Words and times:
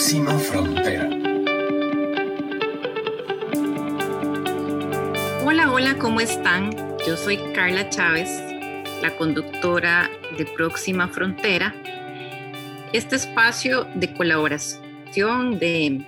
Próxima 0.00 0.38
Frontera. 0.38 1.10
Hola, 5.44 5.70
hola, 5.70 5.98
¿cómo 5.98 6.22
están? 6.22 6.70
Yo 7.06 7.18
soy 7.18 7.36
Carla 7.52 7.90
Chávez, 7.90 8.30
la 9.02 9.14
conductora 9.18 10.08
de 10.38 10.46
Próxima 10.56 11.08
Frontera. 11.08 11.74
Este 12.94 13.16
espacio 13.16 13.84
de 13.94 14.14
colaboración, 14.14 15.58
de 15.58 16.02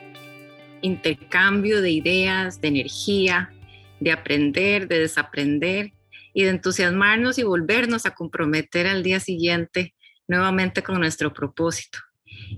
intercambio 0.80 1.82
de 1.82 1.90
ideas, 1.90 2.62
de 2.62 2.68
energía, 2.68 3.52
de 4.00 4.10
aprender, 4.10 4.88
de 4.88 5.00
desaprender 5.00 5.92
y 6.32 6.44
de 6.44 6.48
entusiasmarnos 6.48 7.36
y 7.36 7.42
volvernos 7.42 8.06
a 8.06 8.14
comprometer 8.14 8.86
al 8.86 9.02
día 9.02 9.20
siguiente 9.20 9.94
nuevamente 10.26 10.82
con 10.82 10.98
nuestro 10.98 11.34
propósito. 11.34 11.98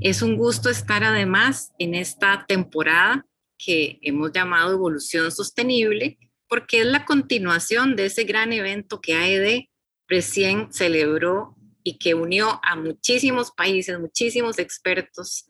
Es 0.01 0.23
un 0.23 0.37
gusto 0.37 0.71
estar 0.71 1.05
además 1.05 1.73
en 1.79 1.95
esta 1.95 2.45
temporada 2.47 3.27
que 3.59 3.99
hemos 4.03 4.33
llamado 4.33 4.73
Evolución 4.73 5.31
Sostenible, 5.31 6.19
porque 6.49 6.81
es 6.81 6.87
la 6.87 7.05
continuación 7.05 7.97
de 7.97 8.07
ese 8.07 8.25
gran 8.25 8.53
evento 8.53 9.01
que 9.01 9.15
AED 9.15 9.65
recién 10.09 10.73
celebró 10.73 11.57
y 11.83 11.99
que 11.99 12.15
unió 12.15 12.61
a 12.63 12.77
muchísimos 12.77 13.51
países, 13.53 13.99
muchísimos 13.99 14.59
expertos 14.59 15.47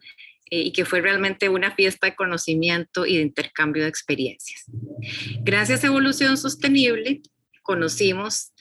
eh, 0.50 0.60
y 0.60 0.72
que 0.72 0.84
fue 0.84 1.00
realmente 1.00 1.48
una 1.48 1.74
fiesta 1.74 2.06
de 2.06 2.16
conocimiento 2.16 3.06
y 3.06 3.16
de 3.16 3.22
intercambio 3.22 3.82
de 3.82 3.88
experiencias. 3.88 4.64
Gracias 5.40 5.84
a 5.84 5.88
Evolución 5.88 6.36
Sostenible 6.36 7.22
conocimos 7.64 8.52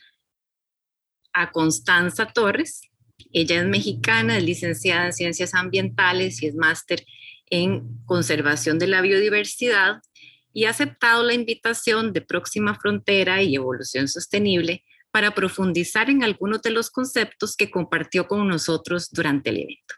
a 1.33 1.51
Constanza 1.51 2.25
Torres, 2.27 2.81
ella 3.31 3.61
es 3.61 3.65
mexicana, 3.65 4.37
es 4.37 4.43
licenciada 4.43 5.07
en 5.07 5.13
Ciencias 5.13 5.53
Ambientales 5.53 6.41
y 6.41 6.47
es 6.47 6.55
máster 6.55 7.05
en 7.49 8.03
Conservación 8.05 8.79
de 8.79 8.87
la 8.87 9.01
Biodiversidad 9.01 10.01
y 10.53 10.65
ha 10.65 10.69
aceptado 10.69 11.23
la 11.23 11.33
invitación 11.33 12.13
de 12.13 12.21
Próxima 12.21 12.75
Frontera 12.75 13.41
y 13.41 13.55
Evolución 13.55 14.07
Sostenible 14.07 14.83
para 15.11 15.35
profundizar 15.35 16.09
en 16.09 16.23
algunos 16.23 16.61
de 16.61 16.71
los 16.71 16.89
conceptos 16.89 17.55
que 17.55 17.69
compartió 17.69 18.27
con 18.27 18.47
nosotros 18.47 19.09
durante 19.11 19.51
el 19.51 19.57
evento. 19.57 19.95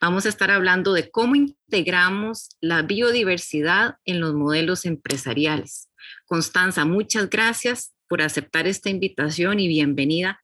Vamos 0.00 0.26
a 0.26 0.28
estar 0.28 0.50
hablando 0.50 0.92
de 0.92 1.10
cómo 1.10 1.34
integramos 1.36 2.50
la 2.60 2.82
biodiversidad 2.82 3.96
en 4.04 4.20
los 4.20 4.34
modelos 4.34 4.84
empresariales. 4.84 5.88
Constanza, 6.24 6.84
muchas 6.84 7.30
gracias 7.30 7.94
por 8.08 8.22
aceptar 8.22 8.66
esta 8.66 8.90
invitación 8.90 9.60
y 9.60 9.68
bienvenida 9.68 10.40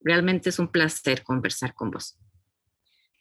Realmente 0.00 0.48
es 0.48 0.58
un 0.58 0.68
placer 0.68 1.22
conversar 1.22 1.74
con 1.74 1.90
vos. 1.90 2.18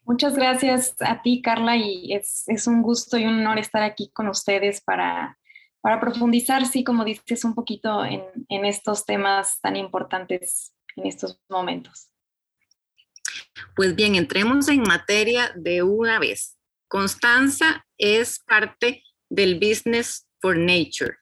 Muchas 0.05 0.35
gracias 0.35 0.95
a 1.01 1.21
ti, 1.21 1.41
Carla, 1.41 1.75
y 1.77 2.13
es, 2.13 2.67
un 2.67 2.81
gusto 2.81 3.17
y 3.17 3.25
un 3.25 3.41
honor 3.41 3.59
estar 3.59 3.83
aquí 3.83 4.09
con 4.11 4.27
ustedes 4.27 4.81
para, 4.81 5.37
para 5.81 5.99
profundizar, 5.99 6.65
sí, 6.65 6.83
como 6.83 7.05
dices, 7.05 7.43
un 7.43 7.53
poquito 7.53 8.03
en, 8.03 8.23
en 8.47 8.65
estos 8.65 9.05
temas 9.05 9.59
tan 9.61 9.75
importantes 9.75 10.73
en 10.95 11.05
estos 11.05 11.39
momentos. 11.47 12.09
Pues 13.75 13.95
bien, 13.95 14.15
entremos 14.15 14.67
en 14.67 14.81
materia 14.81 15.51
de 15.55 15.83
una 15.83 16.19
vez. 16.19 16.57
Constanza 16.87 17.85
es 17.97 18.39
parte 18.39 19.03
del 19.29 19.59
Business 19.59 20.27
for 20.41 20.57
Nature, 20.57 21.17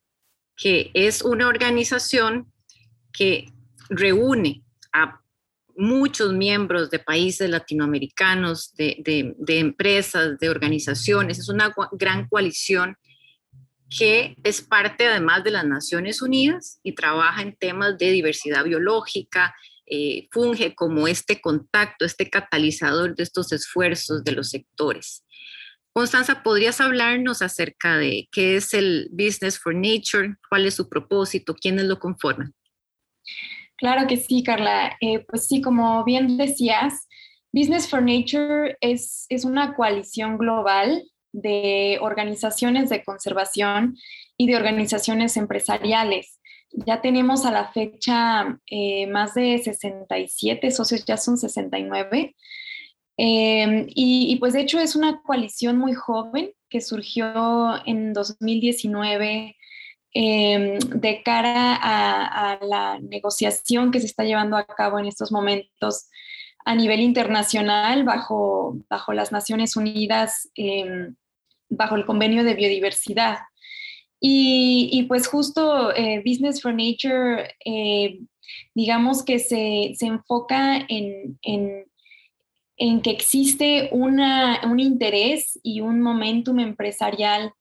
que 0.55 0.91
es 0.93 1.21
una 1.21 1.47
organización 1.47 2.51
que 3.11 3.51
reúne 3.89 4.63
a 4.93 5.21
muchos 5.77 6.33
miembros 6.33 6.89
de 6.89 6.99
países 6.99 7.49
latinoamericanos, 7.49 8.73
de, 8.75 9.35
empresas, 9.47 10.37
de 10.39 10.49
organizaciones. 10.49 11.39
Es 11.39 11.49
una 11.49 11.73
gran 11.93 12.27
coalición 12.27 12.97
que 13.89 14.35
es 14.43 14.61
parte 14.61 15.07
además 15.07 15.43
de 15.43 15.51
las 15.51 15.65
Naciones 15.65 16.21
Unidas 16.21 16.79
y 16.83 16.93
trabaja 16.93 17.41
en 17.41 17.55
temas 17.55 17.97
de 17.97 18.11
diversidad 18.11 18.65
biológica, 18.65 19.55
eh, 19.85 20.27
funge 20.31 20.75
como 20.75 21.07
este 21.07 21.39
contacto, 21.39 22.03
este 22.03 22.29
catalizador 22.29 23.15
de 23.15 23.23
estos 23.23 23.53
esfuerzos 23.53 24.23
de 24.23 24.33
los 24.33 24.49
sectores. 24.49 25.23
Constanza, 25.93 26.43
¿podrías 26.43 26.81
hablarnos 26.81 27.41
acerca 27.41 27.97
de 27.97 28.27
qué 28.31 28.57
es 28.57 28.73
el 28.73 29.07
Business 29.11 29.57
for 29.57 29.73
Nature? 29.73 30.35
¿Cuál 30.49 30.65
es 30.65 30.75
su 30.75 30.89
propósito? 30.89 31.55
¿Quiénes 31.55 31.85
lo 31.85 31.97
conforman? 31.97 32.53
Claro 33.77 34.07
que 34.07 34.17
sí, 34.17 34.43
Carla. 34.43 34.97
Eh, 35.01 35.19
pues 35.19 35.47
sí, 35.47 35.61
como 35.61 36.03
bien 36.03 36.37
decías, 36.37 37.07
Business 37.51 37.87
for 37.87 38.01
Nature 38.01 38.75
es, 38.81 39.25
es 39.29 39.45
una 39.45 39.75
coalición 39.75 40.37
global 40.37 41.03
de 41.31 41.99
organizaciones 42.01 42.89
de 42.89 43.03
conservación 43.03 43.95
y 44.35 44.47
de 44.47 44.55
organizaciones 44.55 45.37
empresariales. 45.37 46.39
Ya 46.71 47.01
tenemos 47.01 47.45
a 47.45 47.51
la 47.51 47.71
fecha 47.71 48.59
eh, 48.65 49.07
más 49.07 49.35
de 49.35 49.59
67 49.59 50.71
socios, 50.71 51.05
ya 51.05 51.17
son 51.17 51.37
69. 51.37 52.35
Em, 53.17 53.87
y, 53.89 54.31
y, 54.31 54.35
pues 54.37 54.53
de 54.53 54.61
hecho 54.61 54.79
es 54.79 54.95
una 54.95 55.21
coalición 55.21 55.77
muy 55.77 55.93
joven 55.93 56.51
que 56.69 56.81
surgió 56.81 57.75
en 57.85 58.13
2019 58.13 59.56
Em, 60.13 60.79
de 60.79 61.21
cara 61.21 61.75
a, 61.75 62.57
la 62.65 62.97
negociación 62.99 63.91
que 63.91 63.99
se 63.99 64.05
está 64.05 64.23
llevando 64.23 64.55
a 64.55 64.65
cabo 64.65 64.97
en 64.99 65.05
estos 65.05 65.31
momentos 65.31 66.09
a 66.65 66.75
nivel 66.75 67.01
internacional 67.01 68.03
bajo, 68.03 68.77
bajo 68.89 69.13
las 69.13 69.31
Naciones 69.31 69.75
Unidas, 69.75 70.49
em, 70.55 71.15
bajo 71.69 71.95
el 71.95 72.05
convenio 72.05 72.43
de 72.43 72.55
biodiversidad. 72.55 73.39
Y, 74.19 75.05
pues 75.07 75.27
justo 75.27 75.93
eh, 75.95 76.23
Business 76.25 76.61
for 76.61 76.73
Nature, 76.73 77.55
eh, 77.63 78.19
digamos 78.73 79.23
que 79.23 79.37
se, 79.37 79.93
enfoca 80.01 80.77
en, 80.87 81.37
en, 81.43 83.01
que 83.01 83.11
existe 83.11 83.89
una, 83.91 84.61
un 84.63 84.79
interés 84.79 85.59
y 85.61 85.81
un 85.81 86.01
momentum 86.01 86.59
empresarial 86.59 87.53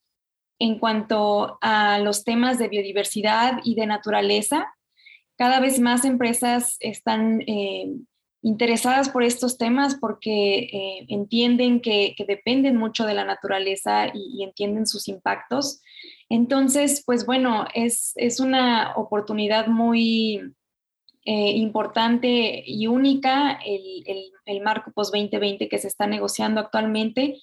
en 0.59 0.79
cuanto 0.79 1.59
a 1.61 1.99
los 1.99 2.25
temas 2.25 2.59
de 2.59 2.69
biodiversidad 2.69 3.61
y 3.65 3.75
de 3.75 3.87
naturaleza. 3.87 4.73
Cada 5.37 5.61
vez 5.61 5.79
más 5.81 6.05
empresas 6.05 6.77
están 6.81 7.43
eh, 7.47 7.93
interesadas 8.43 9.11
por 9.11 9.23
estos 9.23 9.59
temas 9.59 9.97
porque 10.01 10.59
eh, 10.59 11.07
entienden 11.09 11.81
que, 11.81 12.15
dependen 12.27 12.77
mucho 12.77 13.05
de 13.05 13.15
la 13.15 13.25
naturaleza 13.25 14.09
y, 14.15 14.43
entienden 14.43 14.87
sus 14.87 15.09
impactos. 15.09 15.83
Entonces, 16.29 17.03
pues 17.05 17.27
bueno, 17.27 17.67
es, 17.75 18.15
una 18.41 18.95
oportunidad 18.97 19.67
muy 19.67 20.41
eh, 21.25 21.51
importante 21.51 22.63
y 22.65 22.87
única 22.87 23.59
el 24.47 24.61
marco 24.63 24.93
post-2020 24.93 25.69
que 25.69 25.79
se 25.79 25.89
está 25.89 26.07
negociando 26.07 26.61
actualmente 26.61 27.41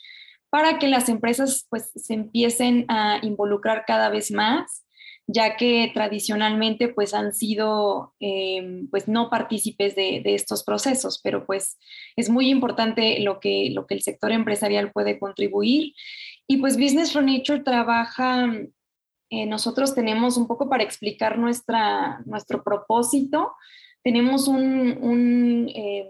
para 0.54 0.78
que 0.78 0.88
las 0.88 1.10
empresas 1.10 1.66
pues 1.68 1.92
se 1.96 2.14
empiecen 2.14 2.86
a 2.88 3.18
involucrar 3.24 3.86
cada 3.88 4.10
vez 4.10 4.30
más, 4.30 4.86
ya 5.26 5.58
que 5.58 5.90
tradicionalmente 5.96 6.90
pues 6.90 7.16
han 7.16 7.34
sido 7.34 8.14
em, 8.20 8.88
pues 8.92 9.08
no 9.08 9.32
partícipes 9.32 9.96
de, 9.96 10.22
estos 10.26 10.64
procesos, 10.64 11.20
pero 11.24 11.48
pues 11.48 11.80
es 12.16 12.30
muy 12.30 12.52
importante 12.52 13.20
lo 13.22 13.40
que, 13.40 13.72
lo 13.72 13.88
que 13.88 13.96
el 13.96 14.04
sector 14.04 14.32
empresarial 14.32 14.92
puede 14.92 15.18
contribuir. 15.18 15.94
Y 16.46 16.58
pues 16.58 16.78
Business 16.78 17.12
for 17.12 17.24
Nature 17.24 17.62
trabaja, 17.62 18.46
eh, 19.32 19.48
nosotros 19.48 19.96
tenemos 19.96 20.38
un 20.38 20.46
poco 20.46 20.70
para 20.70 20.84
explicar 20.84 21.40
nuestra, 21.40 22.22
nuestro 22.28 22.64
propósito, 22.64 23.54
tenemos 24.04 24.48
un, 24.48 25.72
em, 25.74 26.06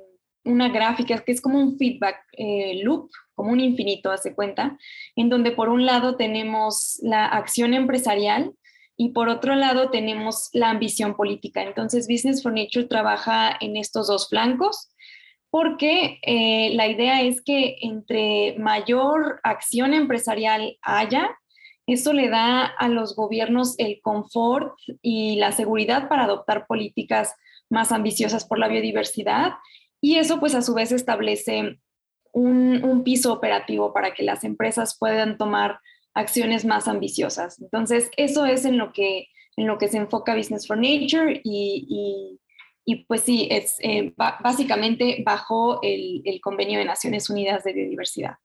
una 0.46 0.70
gráfica 0.70 1.24
que 1.24 1.32
es 1.32 1.42
como 1.42 1.60
un 1.60 1.78
feedback 1.78 2.18
eh, 2.34 2.82
loop 2.84 3.10
como 3.36 3.52
un 3.52 3.60
infinito, 3.60 4.12
hace 4.12 4.36
cuenta, 4.36 4.78
en 5.16 5.30
donde 5.30 5.52
por 5.52 5.70
un 5.70 5.86
lado 5.86 6.16
tenemos 6.16 7.00
la 7.02 7.26
acción 7.26 7.74
empresarial 7.74 8.54
y 8.96 9.10
por 9.10 9.28
otro 9.28 9.56
lado 9.56 9.90
tenemos 9.90 10.50
la 10.54 10.70
ambición 10.70 11.16
política. 11.16 11.64
Entonces, 11.64 12.08
Business 12.08 12.44
for 12.44 12.54
Nature 12.54 12.86
trabaja 12.86 13.58
en 13.60 13.76
estos 13.76 14.08
dos 14.08 14.30
flancos 14.30 14.90
porque 15.50 16.20
eh, 16.24 16.72
la 16.74 16.88
idea 16.88 17.22
es 17.22 17.42
que 17.44 17.78
entre 17.82 18.56
mayor 18.58 19.40
acción 19.44 19.94
empresarial 19.94 20.78
haya, 20.82 21.30
eso 21.86 22.14
le 22.14 22.30
da 22.30 22.66
a 22.66 22.88
los 22.88 23.16
gobiernos 23.16 23.76
el 23.78 24.00
confort 24.02 24.74
y 25.02 25.36
la 25.36 25.52
seguridad 25.52 26.08
para 26.08 26.24
adoptar 26.24 26.66
políticas 26.66 27.36
más 27.70 27.92
ambiciosas 27.92 28.46
por 28.46 28.58
la 28.58 28.68
biodiversidad 28.68 29.54
y 30.04 30.18
eso 30.18 30.38
pues 30.38 30.54
a 30.54 30.62
su 30.62 30.74
vez 30.74 30.92
establece 30.92 31.80
un, 32.34 33.04
piso 33.06 33.32
operativo 33.32 33.94
para 33.94 34.14
que 34.14 34.24
las 34.24 34.44
empresas 34.44 34.98
puedan 35.00 35.38
tomar 35.38 35.80
acciones 36.14 36.66
más 36.66 36.90
ambiciosas. 36.90 37.62
Entonces, 37.62 38.12
eso 38.18 38.46
es 38.46 38.66
en 38.66 38.78
lo 38.78 38.92
que, 38.92 39.30
en 39.56 39.66
lo 39.66 39.78
que 39.78 39.88
se 39.88 39.98
enfoca 39.98 40.36
Business 40.36 40.68
for 40.68 40.78
Nature 40.78 41.40
y, 41.46 42.38
pues 43.08 43.22
sí, 43.22 43.48
es 43.50 43.78
eh, 43.80 44.14
básicamente 44.18 45.24
bajo 45.26 45.80
el, 45.82 46.22
convenio 46.42 46.80
de 46.80 46.86
Naciones 46.86 47.30
Unidas 47.30 47.64
de 47.64 47.72
Biodiversidad. 47.72 48.36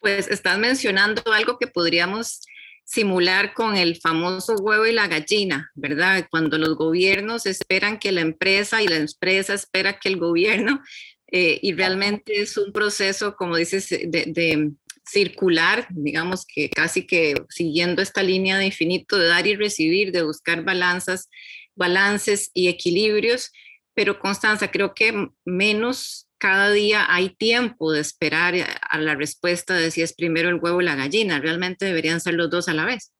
Pues 0.00 0.26
estás 0.26 0.58
mencionando 0.58 1.22
algo 1.32 1.58
que 1.60 1.68
podríamos 1.68 2.40
simular 2.84 3.54
con 3.54 3.76
el 3.76 3.96
famoso 3.96 4.54
huevo 4.56 4.86
y 4.86 4.92
la 4.92 5.08
gallina, 5.08 5.70
¿verdad? 5.74 6.26
Cuando 6.30 6.58
los 6.58 6.76
gobiernos 6.76 7.46
esperan 7.46 7.98
que 7.98 8.12
la 8.12 8.20
empresa 8.20 8.82
y 8.82 8.88
la 8.88 8.96
empresa 8.96 9.54
espera 9.54 9.98
que 9.98 10.08
el 10.08 10.18
gobierno, 10.18 10.82
eh, 11.30 11.58
y 11.62 11.72
realmente 11.72 12.40
es 12.42 12.58
un 12.58 12.72
proceso, 12.72 13.36
como 13.36 13.56
dices, 13.56 13.88
de, 13.88 14.72
circular, 15.04 15.88
digamos 15.90 16.46
que 16.46 16.70
casi 16.70 17.06
que 17.06 17.34
siguiendo 17.48 18.02
esta 18.02 18.22
línea 18.22 18.56
de 18.56 18.66
infinito 18.66 19.18
de 19.18 19.26
dar 19.26 19.48
y 19.48 19.56
recibir, 19.56 20.12
de 20.12 20.22
buscar 20.22 20.62
balanzas, 20.62 21.28
balances 21.74 22.52
y 22.54 22.68
equilibrios, 22.68 23.50
pero 23.94 24.20
Constanza, 24.20 24.70
creo 24.70 24.94
que 24.94 25.28
menos 25.44 26.28
cada 26.42 26.72
día 26.72 27.06
hay 27.08 27.28
tiempo 27.28 27.92
de 27.92 28.00
esperar 28.00 28.54
a 28.90 28.98
la 28.98 29.14
respuesta 29.14 29.74
de 29.74 29.92
si 29.92 30.02
es 30.02 30.12
primero 30.12 30.48
el 30.48 30.56
huevo 30.56 30.78
o 30.78 30.80
la 30.80 30.96
gallina. 30.96 31.38
Realmente 31.38 31.84
deberían 31.84 32.20
ser 32.20 32.34
los 32.34 32.50
dos 32.50 32.68
a 32.68 32.74
la 32.74 32.84
vez. 32.84 33.12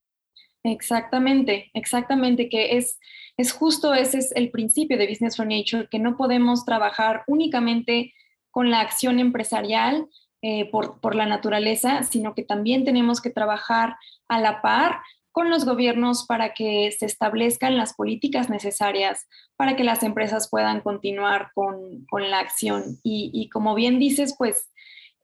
Exactamente, 0.65 1.71
exactamente, 1.73 2.49
que 2.49 2.77
es, 2.77 2.99
es 3.37 3.53
justo 3.53 3.95
ese 3.95 4.19
es 4.19 4.33
el 4.35 4.51
principio 4.51 4.99
de 4.99 5.07
Business 5.07 5.37
for 5.37 5.47
Nature, 5.47 5.87
que 5.89 6.01
no 6.01 6.17
podemos 6.17 6.65
trabajar 6.65 7.23
únicamente 7.29 8.13
con 8.51 8.73
la 8.73 8.81
acción 8.81 9.21
empresarial 9.21 10.09
eh, 10.43 10.69
por, 10.73 11.01
por 11.01 11.15
la 11.15 11.27
naturaleza, 11.27 12.03
sino 12.03 12.35
que 12.35 12.43
también 12.43 12.85
tenemos 12.85 13.21
que 13.21 13.31
trabajar 13.31 13.95
a 14.27 14.41
la 14.41 14.63
par 14.63 15.01
con 15.33 15.51
los 15.51 15.65
gobiernos 15.65 16.27
para 16.27 16.53
que 16.53 16.93
se 16.93 17.07
establezcan 17.07 17.77
las 17.77 17.95
políticas 17.95 18.51
necesarias 18.51 19.27
para 19.57 19.77
que 19.77 19.85
las 19.85 20.03
empresas 20.03 20.49
puedan 20.51 20.81
continuar 20.83 21.51
con, 21.55 22.07
la 22.31 22.39
acción. 22.39 22.99
Y, 23.03 23.49
como 23.49 23.75
bien 23.75 23.99
dices, 23.99 24.35
pues 24.37 24.71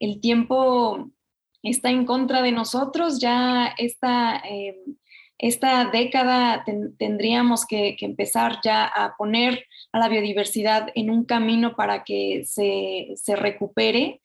el 0.00 0.20
tiempo 0.20 1.10
está 1.62 1.90
en 1.90 2.06
contra 2.06 2.42
de 2.42 2.52
nosotros, 2.52 3.20
ya 3.20 3.74
esta, 3.76 4.38
eh, 4.38 4.76
esta 5.38 5.84
década 5.86 6.64
tendríamos 6.98 7.66
que, 7.66 7.96
empezar 8.00 8.60
ya 8.64 8.86
a 8.86 9.16
poner 9.16 9.66
a 9.92 9.98
la 9.98 10.08
biodiversidad 10.08 10.88
en 10.94 11.10
un 11.10 11.24
camino 11.24 11.76
para 11.76 12.04
que 12.04 12.44
se, 12.44 13.08
se 13.16 13.36
recupere 13.36 14.20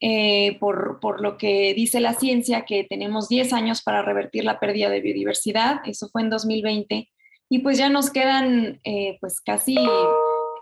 eh, 0.00 0.56
por, 0.60 1.20
lo 1.20 1.36
que 1.38 1.74
dice 1.74 2.00
la 2.00 2.14
ciencia, 2.14 2.64
que 2.64 2.84
tenemos 2.84 3.28
10 3.28 3.52
años 3.52 3.82
para 3.82 4.02
revertir 4.02 4.44
la 4.44 4.60
pérdida 4.60 4.90
de 4.90 5.00
biodiversidad, 5.00 5.80
eso 5.86 6.08
fue 6.10 6.22
en 6.22 6.30
2020, 6.30 7.10
y 7.48 7.58
pues 7.60 7.78
ya 7.78 7.88
nos 7.88 8.10
quedan 8.10 8.80
eh, 8.84 9.18
pues 9.20 9.40
casi 9.40 9.76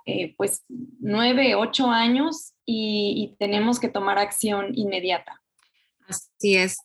eh, 0.07 0.35
pues 0.39 0.65
9, 0.69 1.55
8 1.55 1.91
años 1.91 2.55
y, 2.65 3.35
tenemos 3.39 3.79
que 3.79 3.89
tomar 3.89 4.19
acción 4.19 4.71
inmediata. 4.75 5.43
Así 6.09 6.57
es. 6.57 6.79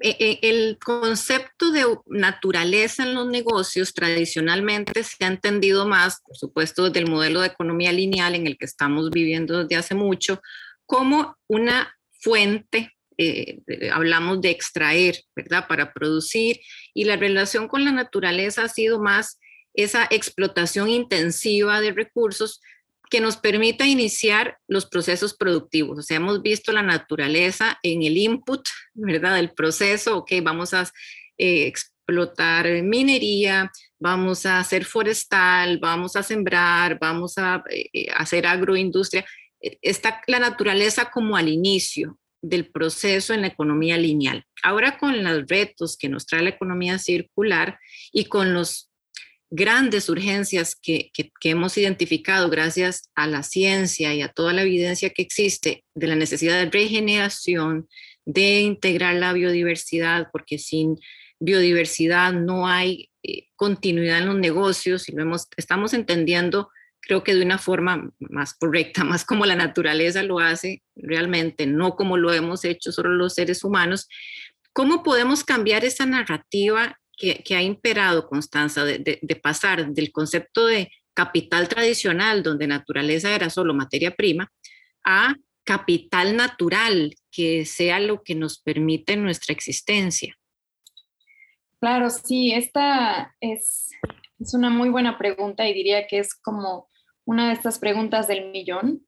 E, 0.00 0.10
e, 0.20 0.38
el 0.42 0.78
concepto 0.78 1.72
de 1.72 1.84
naturaleza 2.06 3.02
en 3.02 3.14
los 3.14 3.26
negocios 3.26 3.94
tradicionalmente 3.94 5.02
se 5.02 5.24
ha 5.24 5.28
entendido 5.28 5.86
más, 5.86 6.20
por 6.24 6.36
supuesto, 6.36 6.84
desde 6.84 7.00
el 7.00 7.10
modelo 7.10 7.40
de 7.40 7.48
economía 7.48 7.92
lineal 7.92 8.34
en 8.34 8.46
el 8.46 8.58
que 8.58 8.66
estamos 8.66 9.10
viviendo 9.10 9.62
desde 9.64 9.76
hace 9.76 9.94
mucho, 9.94 10.40
como 10.88 11.36
una 11.48 11.94
fuente, 12.18 12.96
eh, 13.18 13.60
hablamos 13.92 14.40
de 14.40 14.50
extraer, 14.50 15.20
¿verdad? 15.36 15.68
Para 15.68 15.92
producir 15.92 16.60
y 16.94 17.04
la 17.04 17.16
relación 17.16 17.68
con 17.68 17.84
la 17.84 17.92
naturaleza 17.92 18.64
ha 18.64 18.68
sido 18.68 18.98
más 18.98 19.38
esa 19.74 20.08
explotación 20.10 20.88
intensiva 20.88 21.82
de 21.82 21.92
recursos 21.92 22.62
que 23.10 23.20
nos 23.20 23.36
permita 23.36 23.86
iniciar 23.86 24.58
los 24.66 24.86
procesos 24.86 25.34
productivos. 25.34 25.98
O 25.98 26.02
sea, 26.02 26.16
hemos 26.16 26.40
visto 26.40 26.72
la 26.72 26.82
naturaleza 26.82 27.78
en 27.82 28.02
el 28.02 28.16
input, 28.16 28.66
¿verdad? 28.94 29.36
Del 29.36 29.50
proceso, 29.50 30.16
ok, 30.16 30.32
vamos 30.42 30.72
a 30.72 30.90
eh, 31.36 31.66
explotar 31.66 32.82
minería, 32.82 33.70
vamos 33.98 34.46
a 34.46 34.60
hacer 34.60 34.86
forestal, 34.86 35.78
vamos 35.78 36.16
a 36.16 36.22
sembrar, 36.22 36.98
vamos 36.98 37.36
a 37.36 37.62
eh, 37.70 38.06
hacer 38.16 38.46
agroindustria 38.46 39.26
está 39.60 40.22
la 40.26 40.38
naturaleza 40.38 41.10
como 41.10 41.36
al 41.36 41.48
inicio 41.48 42.18
del 42.42 42.70
proceso 42.70 43.34
en 43.34 43.40
la 43.42 43.48
economía 43.48 43.96
lineal. 43.96 44.44
Ahora 44.62 44.98
con 44.98 45.22
los 45.22 45.46
retos 45.48 45.96
que 45.96 46.08
nos 46.08 46.26
trae 46.26 46.42
la 46.42 46.50
economía 46.50 46.98
circular 46.98 47.78
y 48.12 48.26
con 48.26 48.54
las 48.54 48.90
grandes 49.50 50.08
urgencias 50.08 50.76
que, 50.76 51.10
hemos 51.42 51.78
identificado 51.78 52.50
gracias 52.50 53.10
a 53.14 53.26
la 53.26 53.42
ciencia 53.42 54.14
y 54.14 54.22
a 54.22 54.28
toda 54.28 54.52
la 54.52 54.62
evidencia 54.62 55.10
que 55.10 55.22
existe 55.22 55.84
de 55.94 56.06
la 56.06 56.16
necesidad 56.16 56.58
de 56.58 56.70
regeneración, 56.70 57.88
de 58.26 58.60
integrar 58.60 59.14
la 59.14 59.32
biodiversidad, 59.32 60.28
porque 60.32 60.58
sin 60.58 60.98
biodiversidad 61.40 62.32
no 62.32 62.68
hay 62.68 63.10
eh, 63.22 63.46
continuidad 63.56 64.18
en 64.18 64.26
los 64.26 64.36
negocios 64.36 65.08
y 65.08 65.12
lo 65.12 65.34
estamos 65.56 65.94
entendiendo 65.94 66.68
creo 67.08 67.24
que 67.24 67.34
de 67.34 67.42
una 67.42 67.58
forma 67.58 68.10
más 68.20 68.54
correcta, 68.54 69.02
más 69.04 69.24
como 69.24 69.46
la 69.46 69.56
naturaleza 69.56 70.22
lo 70.22 70.38
hace 70.38 70.82
realmente, 70.94 71.66
no 71.66 71.96
como 71.96 72.16
lo 72.16 72.32
hemos 72.32 72.64
hecho 72.64 72.92
solo 72.92 73.10
los 73.10 73.34
seres 73.34 73.64
humanos. 73.64 74.06
¿Cómo 74.72 75.02
podemos 75.02 75.42
cambiar 75.42 75.84
esa 75.84 76.06
narrativa 76.06 77.00
que, 77.16 77.42
ha 77.56 77.62
imperado, 77.62 78.28
Constanza, 78.28 78.84
de, 78.84 79.18
de, 79.20 79.36
pasar 79.36 79.90
del 79.92 80.12
concepto 80.12 80.66
de 80.66 80.88
capital 81.14 81.66
tradicional, 81.66 82.44
donde 82.44 82.68
naturaleza 82.68 83.34
era 83.34 83.50
solo 83.50 83.74
materia 83.74 84.14
prima, 84.14 84.52
a 85.04 85.34
capital 85.64 86.36
natural, 86.36 87.16
que 87.32 87.64
sea 87.64 87.98
lo 87.98 88.22
que 88.22 88.36
nos 88.36 88.60
permite 88.60 89.16
nuestra 89.16 89.52
existencia? 89.52 90.38
Claro, 91.80 92.08
sí, 92.10 92.52
esta 92.52 93.34
es, 93.40 93.90
es 94.38 94.54
una 94.54 94.70
muy 94.70 94.90
buena 94.90 95.18
pregunta 95.18 95.66
y 95.66 95.74
diría 95.74 96.06
que 96.06 96.20
es 96.20 96.36
como 96.36 96.86
una 97.28 97.48
de 97.48 97.52
estas 97.52 97.78
preguntas 97.78 98.26
del 98.26 98.50
millón. 98.50 99.04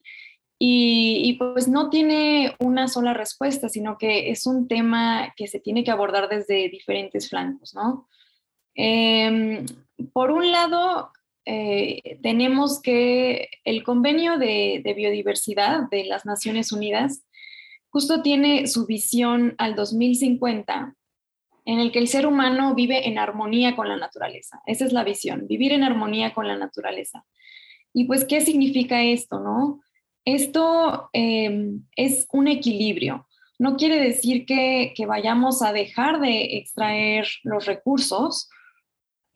Y, 0.62 1.36
pues 1.38 1.68
no 1.68 1.88
tiene 1.88 2.54
una 2.58 2.86
sola 2.86 3.14
respuesta, 3.14 3.70
sino 3.70 3.96
que 3.96 4.30
es 4.30 4.46
un 4.46 4.68
tema 4.68 5.32
que 5.34 5.46
se 5.46 5.58
tiene 5.58 5.84
que 5.84 5.90
abordar 5.90 6.28
desde 6.28 6.68
diferentes 6.68 7.30
flancos, 7.30 7.74
¿no? 7.74 8.06
Em, 8.74 9.64
por 10.12 10.30
un 10.32 10.52
lado, 10.52 11.12
eh, 11.46 12.18
tenemos 12.22 12.82
que 12.82 13.48
el 13.64 13.82
convenio 13.82 14.36
de, 14.36 14.82
de, 14.84 14.92
biodiversidad 14.92 15.88
de 15.90 16.04
las 16.04 16.26
Naciones 16.26 16.72
Unidas 16.72 17.24
justo 17.88 18.20
tiene 18.20 18.66
su 18.66 18.84
visión 18.84 19.54
al 19.56 19.74
2050, 19.74 20.94
en 21.64 21.80
el 21.80 21.90
que 21.90 22.00
el 22.00 22.08
ser 22.08 22.26
humano 22.26 22.74
vive 22.74 23.08
en 23.08 23.18
armonía 23.18 23.74
con 23.74 23.88
la 23.88 23.96
naturaleza. 23.96 24.60
Esa 24.66 24.84
es 24.84 24.92
la 24.92 25.04
visión, 25.04 25.46
vivir 25.48 25.72
en 25.72 25.84
armonía 25.84 26.34
con 26.34 26.46
la 26.46 26.58
naturaleza. 26.58 27.24
Y 27.92 28.04
pues, 28.04 28.24
¿qué 28.24 28.40
significa 28.40 29.02
esto, 29.02 29.40
no? 29.40 29.80
Esto 30.24 31.08
em, 31.12 31.84
es 31.96 32.26
un 32.32 32.48
equilibrio. 32.48 33.26
No 33.58 33.76
quiere 33.76 34.00
decir 34.00 34.46
que, 34.46 34.94
vayamos 35.06 35.62
a 35.62 35.72
dejar 35.72 36.20
de 36.20 36.56
extraer 36.56 37.26
los 37.42 37.66
recursos, 37.66 38.48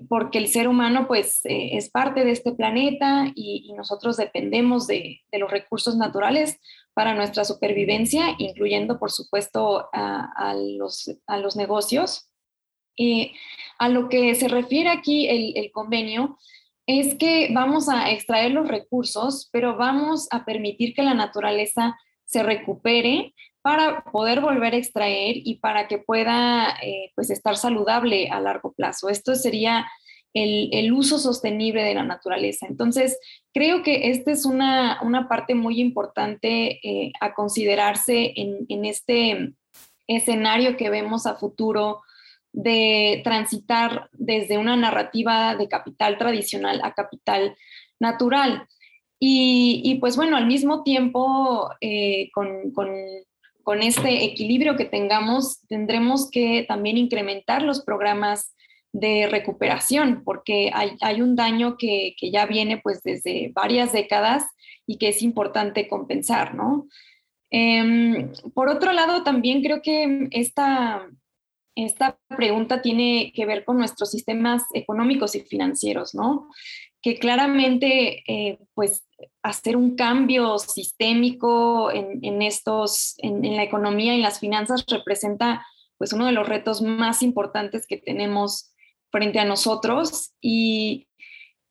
porque 0.08 0.38
el 0.38 0.48
ser 0.48 0.66
humano 0.66 1.06
pues 1.06 1.44
eh, 1.46 1.76
es 1.76 1.88
parte 1.88 2.24
de 2.24 2.32
este 2.32 2.52
planeta 2.52 3.30
y, 3.34 3.72
nosotros 3.76 4.16
dependemos 4.16 4.86
de, 4.86 5.20
los 5.32 5.50
recursos 5.50 5.96
naturales 5.96 6.58
para 6.94 7.14
nuestra 7.14 7.44
supervivencia, 7.44 8.34
incluyendo 8.38 8.98
por 8.98 9.10
supuesto 9.10 9.88
a, 9.92 10.54
los, 10.54 11.10
a 11.26 11.38
los, 11.38 11.56
negocios. 11.56 12.30
Eh, 12.96 13.32
a 13.78 13.88
lo 13.88 14.08
que 14.08 14.34
se 14.36 14.46
refiere 14.46 14.88
aquí 14.88 15.26
el 15.28 15.70
convenio 15.72 16.38
es 16.86 17.14
que 17.14 17.48
vamos 17.52 17.88
a 17.88 18.10
extraer 18.10 18.52
los 18.52 18.68
recursos, 18.68 19.48
pero 19.52 19.76
vamos 19.76 20.28
a 20.30 20.44
permitir 20.44 20.94
que 20.94 21.02
la 21.02 21.14
naturaleza 21.14 21.96
se 22.24 22.42
recupere 22.42 23.34
para 23.62 24.04
poder 24.04 24.40
volver 24.40 24.74
a 24.74 24.76
extraer 24.76 25.36
y 25.36 25.58
para 25.58 25.88
que 25.88 25.98
pueda 25.98 26.76
eh, 26.82 27.10
pues 27.14 27.30
estar 27.30 27.56
saludable 27.56 28.28
a 28.28 28.40
largo 28.40 28.72
plazo. 28.74 29.08
Esto 29.08 29.34
sería 29.34 29.86
el, 30.34 30.92
uso 30.92 31.18
sostenible 31.18 31.82
de 31.82 31.94
la 31.94 32.02
naturaleza. 32.02 32.66
Entonces, 32.66 33.18
creo 33.54 33.82
que 33.82 34.10
esta 34.10 34.32
es 34.32 34.44
una, 34.44 34.98
parte 35.28 35.54
muy 35.54 35.80
importante 35.80 36.80
eh, 36.82 37.12
a 37.20 37.32
considerarse 37.34 38.32
en, 38.36 38.66
en 38.68 38.84
este 38.84 39.54
escenario 40.06 40.76
que 40.76 40.90
vemos 40.90 41.24
a 41.24 41.36
futuro 41.36 42.02
de 42.54 43.20
transitar 43.24 44.08
desde 44.12 44.58
una 44.58 44.76
narrativa 44.76 45.56
de 45.56 45.68
capital 45.68 46.16
tradicional 46.16 46.80
a 46.84 46.94
capital 46.94 47.56
natural. 47.98 48.66
Y, 49.18 49.96
pues 50.00 50.16
bueno, 50.16 50.36
al 50.36 50.46
mismo 50.46 50.82
tiempo, 50.82 51.70
eh, 51.80 52.30
con, 52.32 53.82
este 53.82 54.24
equilibrio 54.24 54.76
que 54.76 54.84
tengamos, 54.84 55.62
tendremos 55.66 56.30
que 56.30 56.64
también 56.68 56.98
incrementar 56.98 57.62
los 57.62 57.82
programas 57.82 58.54
de 58.92 59.26
recuperación, 59.28 60.22
porque 60.24 60.70
hay, 60.74 61.22
un 61.22 61.36
daño 61.36 61.76
que, 61.78 62.14
ya 62.20 62.44
viene 62.46 62.78
pues 62.78 63.02
desde 63.02 63.50
varias 63.54 63.92
décadas 63.92 64.44
y 64.86 64.98
que 64.98 65.08
es 65.08 65.22
importante 65.22 65.88
compensar, 65.88 66.54
¿no? 66.54 66.86
Em, 67.50 68.30
por 68.52 68.68
otro 68.68 68.92
lado, 68.92 69.22
también 69.22 69.62
creo 69.62 69.80
que 69.80 70.28
esta, 70.32 71.08
esta 71.74 72.18
pregunta 72.28 72.82
tiene 72.82 73.32
que 73.34 73.46
ver 73.46 73.64
con 73.64 73.78
nuestros 73.78 74.10
sistemas 74.10 74.62
económicos 74.74 75.34
y 75.34 75.40
financieros, 75.40 76.14
¿no? 76.14 76.48
Que 77.02 77.18
claramente, 77.18 78.22
eh, 78.26 78.58
pues, 78.74 79.06
hacer 79.42 79.76
un 79.76 79.96
cambio 79.96 80.58
sistémico 80.58 81.90
en, 81.90 82.42
estos, 82.42 83.14
en, 83.18 83.44
en, 83.44 83.56
la 83.56 83.62
economía 83.62 84.14
y 84.14 84.22
las 84.22 84.40
finanzas 84.40 84.84
representa, 84.88 85.66
pues, 85.98 86.12
uno 86.12 86.26
de 86.26 86.32
los 86.32 86.48
retos 86.48 86.80
más 86.80 87.22
importantes 87.22 87.86
que 87.86 87.98
tenemos 87.98 88.74
frente 89.10 89.38
a 89.38 89.44
nosotros 89.44 90.32
y, 90.40 91.08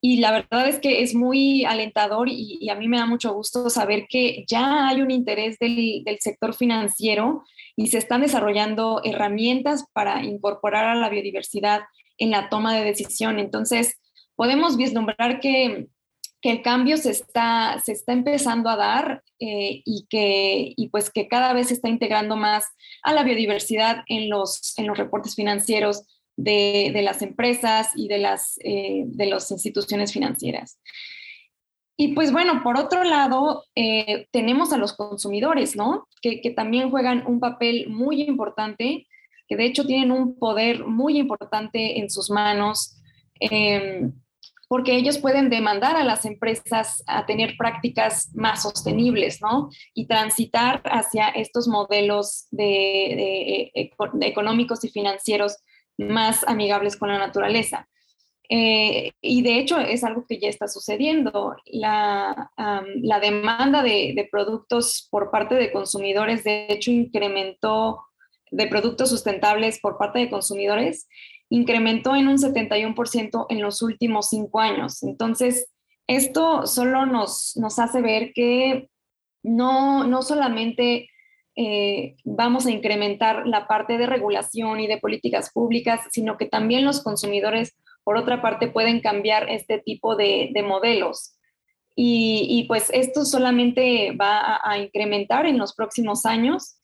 y 0.05 0.17
la 0.17 0.31
verdad 0.33 0.67
es 0.67 0.79
que 0.79 1.01
es 1.01 1.15
muy 1.15 1.63
alentador 1.63 2.27
y, 2.27 2.67
a 2.69 2.75
mí 2.75 2.89
me 2.89 2.97
da 2.97 3.05
mucho 3.05 3.33
gusto 3.33 3.69
saber 3.69 4.05
que 4.09 4.43
ya 4.49 4.89
hay 4.89 5.01
un 5.01 5.11
interés 5.11 5.57
del, 5.59 6.03
sector 6.19 6.53
financiero 6.53 7.45
y 7.77 7.87
se 7.87 7.99
están 7.99 8.19
desarrollando 8.19 8.99
herramientas 9.05 9.85
para 9.93 10.21
incorporar 10.25 10.89
a 10.89 10.95
la 10.95 11.07
biodiversidad 11.07 11.83
en 12.17 12.31
la 12.31 12.49
toma 12.49 12.75
de 12.75 12.83
decisión. 12.83 13.39
Entonces, 13.39 13.97
podemos 14.35 14.75
vislumbrar 14.75 15.39
que, 15.39 15.87
que 16.41 16.51
el 16.51 16.61
cambio 16.61 16.97
se 16.97 17.11
está, 17.11 17.81
se 17.85 17.93
está 17.93 18.11
empezando 18.11 18.69
a 18.69 18.75
dar 18.75 19.23
eh, 19.39 19.83
y, 19.85 20.05
que, 20.09 20.73
y 20.75 20.89
pues 20.89 21.11
que 21.11 21.29
cada 21.29 21.53
vez 21.53 21.69
se 21.69 21.75
está 21.75 21.87
integrando 21.87 22.35
más 22.35 22.65
a 23.03 23.13
la 23.13 23.23
biodiversidad 23.23 24.03
en 24.07 24.29
los, 24.29 24.77
en 24.77 24.85
los 24.85 24.97
reportes 24.97 25.33
financieros 25.33 26.03
de, 26.35 27.01
las 27.03 27.21
empresas 27.21 27.89
y 27.95 28.07
de 28.07 28.17
las, 28.17 28.59
eh, 28.63 29.03
de 29.05 29.25
las 29.25 29.51
instituciones 29.51 30.11
financieras. 30.11 30.79
Y 31.95 32.09
pues 32.09 32.31
bueno, 32.31 32.63
por 32.63 32.77
otro 32.77 33.03
lado, 33.03 33.65
eh, 33.75 34.27
tenemos 34.31 34.73
a 34.73 34.77
los 34.77 34.93
consumidores, 34.93 35.75
¿no? 35.75 36.07
Que, 36.21 36.41
también 36.55 36.89
juegan 36.89 37.23
un 37.27 37.39
papel 37.39 37.87
muy 37.89 38.23
importante, 38.23 39.07
que 39.47 39.55
de 39.55 39.65
hecho 39.65 39.85
tienen 39.85 40.11
un 40.11 40.37
poder 40.39 40.85
muy 40.85 41.19
importante 41.19 41.99
en 41.99 42.09
sus 42.09 42.31
manos, 42.31 42.97
em, 43.39 44.11
porque 44.67 44.95
ellos 44.95 45.19
pueden 45.19 45.51
demandar 45.51 45.95
a 45.95 46.03
las 46.03 46.25
empresas 46.25 47.03
a 47.05 47.27
tener 47.27 47.55
prácticas 47.57 48.33
más 48.33 48.63
sostenibles, 48.63 49.39
¿no? 49.39 49.69
Y 49.93 50.07
transitar 50.07 50.81
hacia 50.85 51.27
estos 51.29 51.67
modelos 51.67 52.47
de, 52.49 53.71
de 53.75 54.27
económicos 54.27 54.83
y 54.83 54.89
financieros 54.89 55.57
más 55.97 56.43
amigables 56.47 56.97
con 56.97 57.09
la 57.09 57.19
naturaleza. 57.19 57.87
Eh, 58.49 59.13
y 59.21 59.41
de 59.41 59.57
hecho 59.57 59.79
es 59.79 60.03
algo 60.03 60.25
que 60.27 60.39
ya 60.39 60.49
está 60.49 60.67
sucediendo. 60.67 61.55
La, 61.65 62.51
la 62.57 63.19
demanda 63.19 63.83
de, 63.83 64.13
de, 64.15 64.27
productos 64.29 65.07
por 65.09 65.31
parte 65.31 65.55
de 65.55 65.71
consumidores, 65.71 66.43
de 66.43 66.67
hecho, 66.69 66.91
incrementó, 66.91 68.01
de 68.51 68.67
productos 68.67 69.09
sustentables 69.09 69.79
por 69.79 69.97
parte 69.97 70.19
de 70.19 70.29
consumidores, 70.29 71.07
incrementó 71.49 72.15
en 72.15 72.27
un 72.27 72.37
71% 72.37 73.45
en 73.49 73.61
los 73.61 73.81
últimos 73.81 74.29
cinco 74.29 74.59
años. 74.59 75.01
Entonces, 75.03 75.71
esto 76.07 76.67
solo 76.67 77.05
nos, 77.05 77.55
nos 77.55 77.79
hace 77.79 78.01
ver 78.01 78.33
que 78.33 78.89
no, 79.43 80.05
no 80.05 80.21
solamente 80.21 81.09
eh, 81.55 82.15
vamos 82.23 82.65
a 82.65 82.71
incrementar 82.71 83.45
la 83.45 83.67
parte 83.67 83.97
de 83.97 84.07
regulación 84.07 84.79
y 84.79 84.87
de 84.87 84.97
políticas 84.97 85.51
públicas, 85.51 86.01
sino 86.11 86.37
que 86.37 86.47
también 86.47 86.83
los 86.83 87.03
consumidores, 87.03 87.75
por 88.03 88.17
otra 88.17 88.41
parte, 88.41 88.67
pueden 88.67 89.01
cambiar 89.01 89.49
este 89.49 89.79
tipo 89.79 90.15
de, 90.15 90.51
modelos. 90.65 91.37
Y, 91.95 92.65
pues 92.67 92.89
esto 92.91 93.23
solamente 93.23 94.15
va 94.19 94.59
a, 94.63 94.79
incrementar 94.79 95.45
en 95.45 95.59
los 95.59 95.75
próximos 95.75 96.25
años 96.25 96.79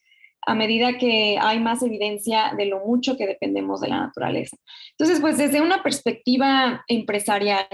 a 0.45 0.53
medida 0.53 0.97
que 0.97 1.37
hay 1.41 1.59
más 1.59 1.81
evidencia 1.81 2.53
de 2.55 2.65
lo 2.65 2.79
mucho 2.85 3.17
que 3.17 3.27
dependemos 3.27 3.81
de 3.81 3.89
la 3.89 4.01
naturaleza. 4.01 4.55
Entonces, 4.91 5.19
pues 5.19 5.37
desde 5.37 5.61
una 5.61 5.81
perspectiva 5.83 6.83
empresarial, 6.87 7.67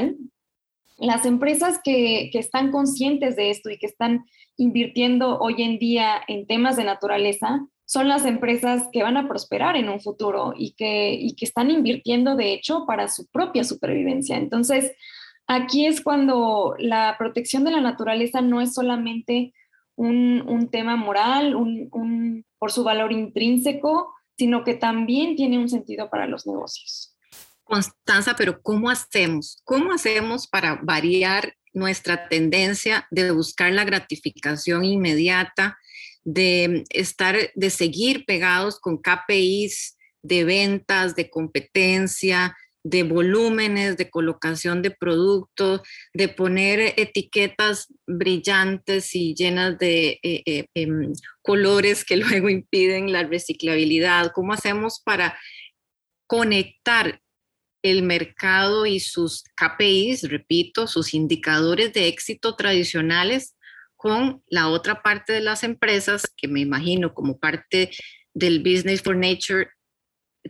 las 0.97 1.25
empresas 1.25 1.79
que, 1.83 2.29
están 2.33 2.71
conscientes 2.71 3.35
de 3.35 3.49
esto 3.49 3.69
y 3.69 3.77
que 3.77 3.87
están 3.87 4.25
invirtiendo 4.57 5.39
hoy 5.39 5.61
en 5.61 5.77
día 5.77 6.21
en 6.27 6.47
temas 6.47 6.77
de 6.77 6.85
naturaleza 6.85 7.65
son 7.85 8.07
las 8.07 8.25
empresas 8.25 8.87
que 8.91 9.03
van 9.03 9.17
a 9.17 9.27
prosperar 9.27 9.75
en 9.75 9.89
un 9.89 9.99
futuro 9.99 10.53
y 10.57 10.71
que, 10.71 11.27
que 11.37 11.45
están 11.45 11.69
invirtiendo, 11.69 12.35
de 12.35 12.53
hecho, 12.53 12.85
para 12.87 13.07
su 13.09 13.27
propia 13.27 13.63
supervivencia. 13.63 14.37
Entonces, 14.37 14.93
aquí 15.45 15.85
es 15.85 16.01
cuando 16.01 16.75
la 16.79 17.15
protección 17.19 17.63
de 17.63 17.71
la 17.71 17.81
naturaleza 17.81 18.41
no 18.41 18.61
es 18.61 18.73
solamente 18.73 19.53
un, 19.95 20.69
tema 20.71 20.95
moral, 20.95 21.55
un, 21.55 22.45
por 22.57 22.71
su 22.71 22.83
valor 22.83 23.11
intrínseco, 23.11 24.13
sino 24.37 24.63
que 24.63 24.73
también 24.73 25.35
tiene 25.35 25.59
un 25.59 25.69
sentido 25.69 26.09
para 26.09 26.27
los 26.27 26.45
negocios. 26.45 27.14
Constanza, 27.65 28.35
pero 28.37 28.61
¿cómo 28.61 28.89
hacemos? 28.89 29.57
¿Cómo 29.63 29.91
hacemos 29.91 30.47
para 30.47 30.79
variar 30.81 31.53
nuestra 31.73 32.29
tendencia 32.29 33.05
de 33.11 33.31
buscar 33.31 33.73
la 33.73 33.83
gratificación 33.83 34.85
inmediata, 34.85 35.77
de 36.23 36.85
estar, 36.89 37.35
de 37.53 37.69
seguir 37.69 38.25
pegados 38.25 38.79
con 38.79 38.97
KPIs 38.97 39.97
de 40.23 40.43
ventas, 40.43 41.15
de 41.15 41.29
competencia, 41.29 42.55
de 42.83 43.03
volúmenes, 43.03 43.97
de 43.97 44.09
colocación 44.09 44.81
de 44.83 44.91
productos, 44.91 45.81
de 46.13 46.29
poner 46.29 46.93
etiquetas 46.97 47.87
brillantes 48.05 49.15
y 49.15 49.33
llenas 49.33 49.77
de 49.79 50.19
eh, 50.21 50.43
eh, 50.45 50.65
em, 50.75 51.11
colores 51.41 52.05
que 52.05 52.15
luego 52.43 52.49
impiden 52.49 53.11
la 53.11 53.23
reciclabilidad. 53.23 54.31
¿Cómo 54.33 54.53
hacemos 54.53 55.01
para 55.03 55.37
conectar 56.27 57.21
el 57.85 58.01
mercado 58.01 58.87
y 58.87 58.99
sus 58.99 59.43
KPIs, 59.55 60.23
repito, 60.23 60.87
sus 60.87 61.13
indicadores 61.13 61.93
de 61.93 62.07
éxito 62.07 62.55
tradicionales 62.55 63.55
con 63.95 64.41
la 64.47 64.69
otra 64.69 65.03
parte 65.03 65.33
de 65.33 65.41
las 65.41 65.63
empresas 65.63 66.23
que 66.35 66.47
me 66.47 66.61
imagino 66.61 67.13
como 67.13 67.37
parte 67.37 67.91
del 68.33 68.63
Business 68.63 69.03
for 69.03 69.15
Nature 69.15 69.69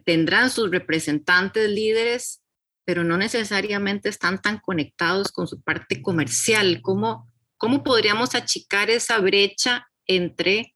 tendrán 0.05 0.49
sus 0.49 0.71
representantes 0.71 1.69
líderes, 1.69 2.41
pero 2.85 3.03
no 3.03 3.17
necesariamente 3.17 4.07
están 4.07 4.41
tan 4.41 4.59
conectados 4.59 5.33
con 5.33 5.45
su 5.45 5.61
parte 5.61 6.01
comercial. 6.01 6.79
¿Cómo, 6.81 7.29
cómo 7.57 7.83
podríamos 7.83 8.33
achicar 8.33 8.89
esa 8.89 9.19
brecha 9.19 9.87
entre 10.07 10.73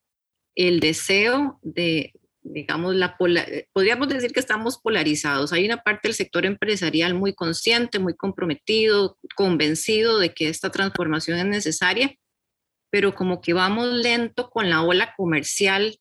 el 0.56 0.82
deseo 0.82 1.58
de, 1.62 2.12
digamos, 2.41 2.96
la 2.96 3.17
podríamos 3.74 4.08
decir 4.08 4.31
que 4.31 4.39
estamos 4.39 4.77
polarizados. 4.79 5.53
Hay 5.53 5.65
una 5.65 5.84
parte 5.84 6.08
del 6.08 6.15
sector 6.15 6.46
empresarial 6.46 7.13
muy 7.13 7.34
consciente, 7.34 8.00
muy 8.00 8.15
comprometido, 8.15 9.17
convencido 9.36 10.19
de 10.19 10.34
que 10.34 10.50
esta 10.50 10.69
transformación 10.69 11.39
es 11.39 11.46
necesaria, 11.46 12.15
pero 12.89 13.13
como 13.13 13.41
que 13.41 13.53
vamos 13.53 13.88
lento 13.88 14.50
con 14.50 14.69
la 14.69 14.81
ola 14.81 15.13
comercial, 15.15 16.00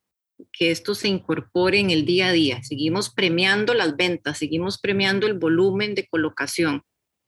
que 0.53 0.71
esto 0.71 0.95
se 0.95 1.09
incorpore 1.09 1.81
en 1.81 1.91
el 1.91 2.05
día 2.05 2.29
a 2.29 2.33
día. 2.33 2.63
Seguimos 2.63 3.11
premiando 3.13 3.75
las 3.75 3.97
ventas, 3.97 4.39
seguimos 4.39 4.79
premiando 4.79 5.27
el 5.27 5.35
volumen 5.35 5.95
de 5.95 6.07
colocación. 6.07 6.83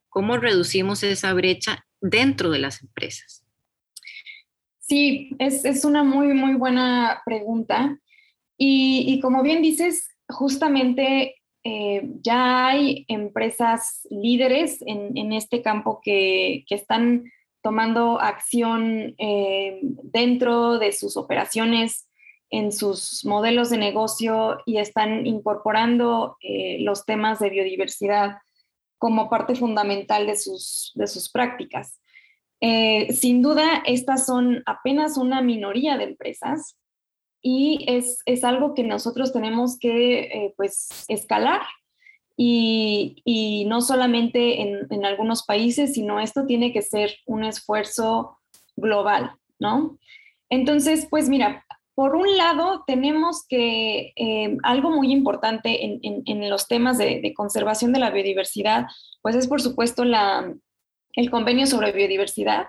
¿Cómo 0.08 0.36
reducimos 0.36 1.02
esa 1.02 1.32
brecha 1.34 1.84
dentro 2.00 2.50
de 2.50 2.60
las 2.60 2.82
empresas? 2.82 3.44
Sí, 4.78 5.30
es, 5.38 5.64
es 5.64 5.84
una 5.84 6.02
muy, 6.02 6.28
muy 6.28 6.54
buena 6.54 7.22
pregunta. 7.24 7.98
Y, 8.62 9.20
como 9.20 9.42
bien 9.42 9.62
dices, 9.62 10.10
justamente 10.28 11.36
eh, 11.64 12.10
ya 12.20 12.66
hay 12.66 13.06
empresas 13.08 14.06
líderes 14.10 14.82
en, 14.86 15.32
este 15.32 15.62
campo 15.62 16.02
que, 16.02 16.66
están 16.68 17.24
tomando 17.62 18.20
acción 18.20 19.14
eh, 19.16 19.80
dentro 19.82 20.78
de 20.78 20.92
sus 20.92 21.16
operaciones, 21.16 22.06
en 22.50 22.70
sus 22.70 23.24
modelos 23.24 23.70
de 23.70 23.78
negocio 23.78 24.58
y 24.66 24.76
están 24.76 25.26
incorporando 25.26 26.36
eh, 26.42 26.80
los 26.80 27.06
temas 27.06 27.38
de 27.38 27.48
biodiversidad 27.48 28.40
como 28.98 29.30
parte 29.30 29.54
fundamental 29.54 30.26
de 30.26 30.36
sus, 30.36 30.92
de 30.96 31.06
sus 31.06 31.30
prácticas. 31.30 31.98
sin 32.60 33.40
duda, 33.40 33.82
estas 33.86 34.26
son 34.26 34.62
apenas 34.66 35.16
una 35.16 35.40
minoría 35.40 35.96
de 35.96 36.04
empresas, 36.04 36.76
y 37.42 37.84
es, 37.88 38.20
es 38.26 38.44
algo 38.44 38.74
que 38.74 38.82
nosotros 38.82 39.32
tenemos 39.32 39.78
que 39.78 40.20
eh, 40.20 40.54
pues 40.56 41.04
escalar 41.08 41.62
y, 42.36 43.22
y 43.24 43.64
no 43.66 43.80
solamente 43.80 44.62
en, 44.62 44.86
en, 44.90 45.04
algunos 45.04 45.44
países, 45.44 45.94
sino 45.94 46.20
esto 46.20 46.46
tiene 46.46 46.72
que 46.72 46.82
ser 46.82 47.16
un 47.26 47.44
esfuerzo 47.44 48.38
global, 48.76 49.32
¿no? 49.58 49.98
Entonces, 50.48 51.06
pues 51.10 51.28
mira, 51.28 51.66
por 51.94 52.16
un 52.16 52.36
lado 52.36 52.82
tenemos 52.86 53.46
que 53.46 54.12
eh, 54.16 54.56
algo 54.62 54.90
muy 54.90 55.12
importante 55.12 55.84
en, 55.84 56.00
en, 56.02 56.48
los 56.48 56.66
temas 56.66 56.96
de, 56.96 57.20
de, 57.20 57.34
conservación 57.34 57.92
de 57.92 58.00
la 58.00 58.10
biodiversidad, 58.10 58.86
pues 59.20 59.36
es 59.36 59.46
por 59.46 59.60
supuesto 59.60 60.04
la, 60.04 60.54
el 61.12 61.30
convenio 61.30 61.66
sobre 61.66 61.92
biodiversidad, 61.92 62.68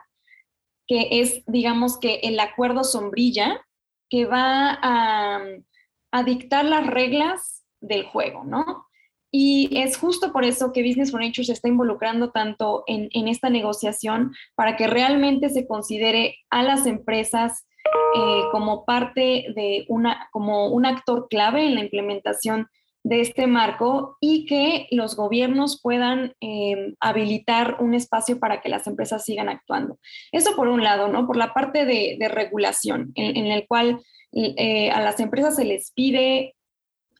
que 0.85 1.07
es, 1.21 1.43
digamos 1.47 1.97
que 1.97 2.15
el 2.23 2.39
acuerdo 2.39 2.83
sombrilla 2.83 3.65
que 4.11 4.25
va 4.25 4.77
a, 4.83 6.23
dictar 6.25 6.65
las 6.65 6.85
reglas 6.85 7.63
del 7.79 8.05
juego, 8.05 8.43
¿no? 8.43 8.85
Y 9.31 9.69
es 9.81 9.97
justo 9.97 10.33
por 10.33 10.43
eso 10.43 10.73
que 10.73 10.83
Business 10.83 11.09
for 11.09 11.21
Nature 11.21 11.45
se 11.45 11.53
está 11.53 11.69
involucrando 11.69 12.31
tanto 12.31 12.83
en, 12.85 13.07
en 13.13 13.29
esta 13.29 13.49
negociación 13.49 14.33
para 14.55 14.75
que 14.75 14.87
realmente 14.87 15.49
se 15.49 15.65
considere 15.65 16.35
a 16.49 16.63
las 16.63 16.85
empresas 16.85 17.65
eh, 18.13 18.41
como 18.51 18.83
parte 18.83 19.45
de 19.55 19.85
una, 19.87 20.27
como 20.31 20.67
un 20.67 20.85
actor 20.85 21.27
clave 21.29 21.65
en 21.65 21.75
la 21.75 21.81
implementación 21.81 22.67
de 23.03 23.21
este 23.21 23.47
marco 23.47 24.17
y 24.19 24.45
que 24.45 24.87
los 24.91 25.15
gobiernos 25.15 25.81
puedan 25.81 26.35
eh, 26.39 26.93
habilitar 26.99 27.77
un 27.79 27.93
espacio 27.93 28.39
para 28.39 28.61
que 28.61 28.69
las 28.69 28.85
empresas 28.87 29.25
sigan 29.25 29.49
actuando. 29.49 29.97
Eso 30.31 30.55
por 30.55 30.67
un 30.67 30.83
lado, 30.83 31.07
¿no? 31.07 31.25
Por 31.25 31.37
la 31.37 31.53
parte 31.53 31.85
de, 31.85 32.17
regulación, 32.29 33.11
en, 33.15 33.47
el 33.47 33.67
cual 33.67 34.01
eh, 34.33 34.91
a 34.91 35.01
las 35.01 35.19
empresas 35.19 35.55
se 35.55 35.65
les 35.65 35.91
pide 35.91 36.55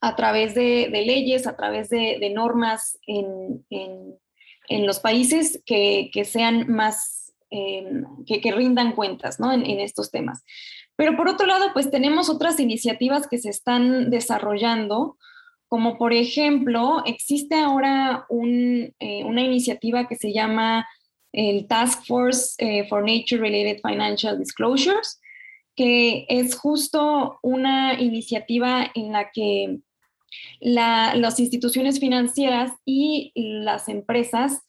a 0.01 0.15
través 0.15 0.55
de, 0.55 0.89
leyes, 0.89 1.47
a 1.47 1.55
través 1.55 1.89
de, 1.89 2.31
normas 2.33 2.99
en, 3.07 3.65
los 4.69 4.99
países 4.99 5.61
que, 5.65 6.09
sean 6.25 6.71
más, 6.71 7.33
eh, 7.49 8.03
que, 8.25 8.51
rindan 8.51 8.93
cuentas, 8.93 9.39
¿no? 9.39 9.51
En, 9.51 9.79
estos 9.79 10.11
temas. 10.11 10.43
Pero 10.95 11.15
por 11.17 11.27
otro 11.27 11.47
lado, 11.47 11.67
pues 11.73 11.89
tenemos 11.89 12.29
otras 12.29 12.59
iniciativas 12.59 13.27
que 13.27 13.39
se 13.39 13.49
están 13.49 14.11
desarrollando 14.11 15.17
como 15.71 15.97
por 15.97 16.11
ejemplo, 16.11 17.01
existe 17.05 17.55
ahora 17.55 18.25
eh, 18.29 19.23
una 19.23 19.41
iniciativa 19.41 20.05
que 20.05 20.17
se 20.17 20.33
llama 20.33 20.85
el 21.31 21.65
Task 21.65 22.05
Force 22.05 22.55
eh, 22.57 22.85
for 22.89 22.99
Nature 22.99 23.39
Related 23.39 23.79
Financial 23.81 24.37
Disclosures, 24.37 25.21
que 25.77 26.25
es 26.27 26.57
justo 26.57 27.39
una 27.41 27.93
iniciativa 28.01 28.91
en 28.95 29.13
la 29.13 29.31
que 29.31 29.77
las 30.59 31.39
instituciones 31.39 32.01
financieras 32.01 32.73
y 32.83 33.31
las 33.33 33.87
empresas 33.87 34.63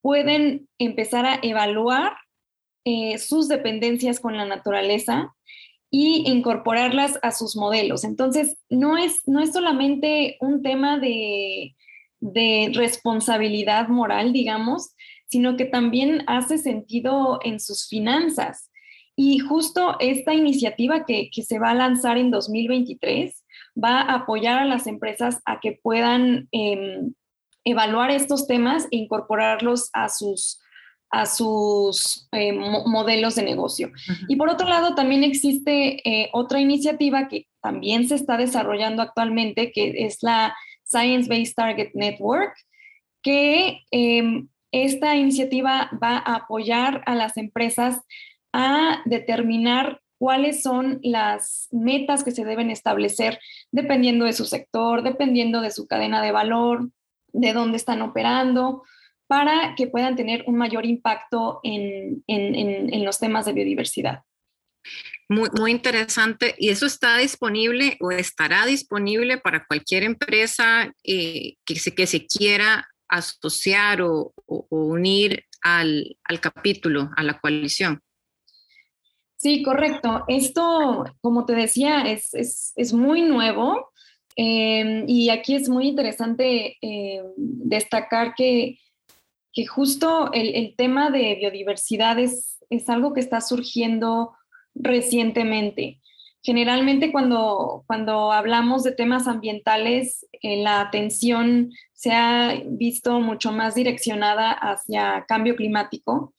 pueden 0.00 0.68
empezar 0.78 1.26
a 1.26 1.40
evaluar 1.42 2.12
eh, 2.84 3.18
sus 3.18 3.48
dependencias 3.48 4.20
con 4.20 4.36
la 4.36 4.44
naturaleza 4.44 5.34
y 5.90 6.30
incorporarlas 6.30 7.18
a 7.22 7.32
sus 7.32 7.56
modelos. 7.56 8.04
Entonces, 8.04 8.56
no 8.68 8.96
es, 8.96 9.26
no 9.26 9.40
es 9.40 9.52
solamente 9.52 10.36
un 10.40 10.62
tema 10.62 10.98
de, 10.98 11.74
responsabilidad 12.74 13.88
moral, 13.88 14.34
digamos, 14.34 14.94
sino 15.26 15.56
que 15.56 15.64
también 15.64 16.22
hace 16.26 16.58
sentido 16.58 17.40
en 17.42 17.60
sus 17.60 17.88
finanzas. 17.88 18.70
Y 19.16 19.38
justo 19.38 19.96
esta 20.00 20.34
iniciativa 20.34 21.06
que, 21.06 21.30
se 21.32 21.58
va 21.58 21.70
a 21.70 21.74
lanzar 21.74 22.18
en 22.18 22.30
2023 22.30 23.42
va 23.82 24.02
a 24.02 24.16
apoyar 24.16 24.58
a 24.58 24.66
las 24.66 24.86
empresas 24.86 25.40
a 25.46 25.60
que 25.60 25.80
puedan 25.82 26.48
em, 26.52 27.14
evaluar 27.64 28.10
estos 28.10 28.46
temas 28.46 28.86
e 28.90 28.98
incorporarlos 28.98 29.88
a 29.94 30.10
sus 30.10 30.60
a 31.10 31.26
sus 31.26 32.28
eh, 32.32 32.52
modelos 32.52 33.34
de 33.34 33.42
negocio. 33.42 33.90
Y 34.28 34.36
por 34.36 34.48
otro 34.48 34.68
lado, 34.68 34.94
también 34.94 35.24
existe 35.24 36.08
eh, 36.08 36.30
otra 36.32 36.60
iniciativa 36.60 37.28
que 37.28 37.48
también 37.60 38.08
se 38.08 38.14
está 38.14 38.36
desarrollando 38.36 39.02
actualmente, 39.02 39.72
que 39.72 40.04
es 40.06 40.22
la 40.22 40.54
Science 40.84 41.28
Based 41.28 41.54
Target 41.54 41.90
Network, 41.94 42.54
que 43.22 43.80
em, 43.90 44.48
esta 44.72 45.16
iniciativa 45.16 45.90
va 46.02 46.18
a 46.18 46.36
apoyar 46.36 47.02
a 47.06 47.14
las 47.14 47.36
empresas 47.36 48.00
a 48.52 49.02
determinar 49.04 50.00
cuáles 50.18 50.62
son 50.62 51.00
las 51.02 51.68
metas 51.70 52.24
que 52.24 52.30
se 52.30 52.44
deben 52.44 52.70
establecer 52.70 53.38
dependiendo 53.72 54.26
de 54.26 54.32
su 54.32 54.44
sector, 54.44 55.02
dependiendo 55.02 55.60
de 55.60 55.70
su 55.70 55.86
cadena 55.86 56.22
de 56.22 56.30
valor, 56.30 56.90
de 57.32 57.52
dónde 57.52 57.78
están 57.78 58.02
operando, 58.02 58.82
para 59.30 59.76
que 59.76 59.86
puedan 59.86 60.16
tener 60.16 60.42
un 60.48 60.56
mayor 60.56 60.84
impacto 60.84 61.60
en, 61.62 62.24
los 63.04 63.20
temas 63.20 63.46
de 63.46 63.52
biodiversidad. 63.52 64.24
Muy, 65.28 65.48
muy, 65.56 65.70
interesante. 65.70 66.56
¿Y 66.58 66.70
eso 66.70 66.84
está 66.84 67.16
disponible 67.18 67.96
o 68.00 68.10
estará 68.10 68.66
disponible 68.66 69.38
para 69.38 69.64
cualquier 69.66 70.02
empresa 70.02 70.92
eh, 71.04 71.54
que, 71.64 71.76
se, 71.76 71.94
que 71.94 72.08
se 72.08 72.26
quiera 72.26 72.88
asociar 73.08 74.02
o, 74.02 74.34
unir 74.68 75.44
al, 75.62 76.16
capítulo, 76.40 77.10
a 77.16 77.22
la 77.22 77.38
coalición? 77.38 78.00
Sí, 79.36 79.62
correcto. 79.62 80.24
Esto, 80.26 81.04
como 81.20 81.46
te 81.46 81.52
decía, 81.52 82.02
es, 82.02 82.92
muy 82.92 83.22
nuevo 83.22 83.92
eh, 84.34 85.04
y 85.06 85.30
aquí 85.30 85.54
es 85.54 85.68
muy 85.68 85.86
interesante 85.86 86.78
eh, 86.82 87.22
destacar 87.36 88.34
que 88.34 88.76
que 89.52 89.66
justo 89.66 90.30
el, 90.32 90.74
tema 90.76 91.10
de 91.10 91.34
biodiversidad 91.34 92.18
es, 92.18 92.58
algo 92.86 93.12
que 93.12 93.20
está 93.20 93.40
surgiendo 93.40 94.32
recientemente. 94.74 96.00
Generalmente 96.42 97.12
cuando, 97.12 97.84
cuando 97.86 98.32
hablamos 98.32 98.84
de 98.84 98.92
temas 98.92 99.26
ambientales, 99.26 100.26
eh, 100.40 100.62
la 100.62 100.80
atención 100.80 101.70
se 101.92 102.12
ha 102.12 102.62
visto 102.64 103.20
mucho 103.20 103.52
más 103.52 103.74
direccionada 103.74 104.52
hacia 104.52 105.24
cambio 105.26 105.56
climático, 105.56 106.32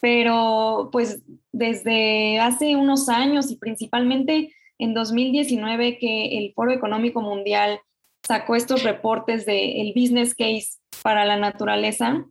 pero 0.00 0.90
pues 0.92 1.22
desde 1.52 2.38
hace 2.38 2.76
unos 2.76 3.08
años 3.08 3.50
y 3.50 3.56
principalmente 3.56 4.52
en 4.78 4.94
2019 4.94 5.98
que 5.98 6.38
el 6.38 6.52
Foro 6.54 6.72
Económico 6.72 7.20
Mundial 7.20 7.80
sacó 8.22 8.56
estos 8.56 8.82
reportes 8.82 9.46
del 9.46 9.80
el 9.80 9.92
business 9.94 10.34
case 10.34 10.78
para 11.02 11.24
la 11.24 11.36
naturaleza, 11.36 12.24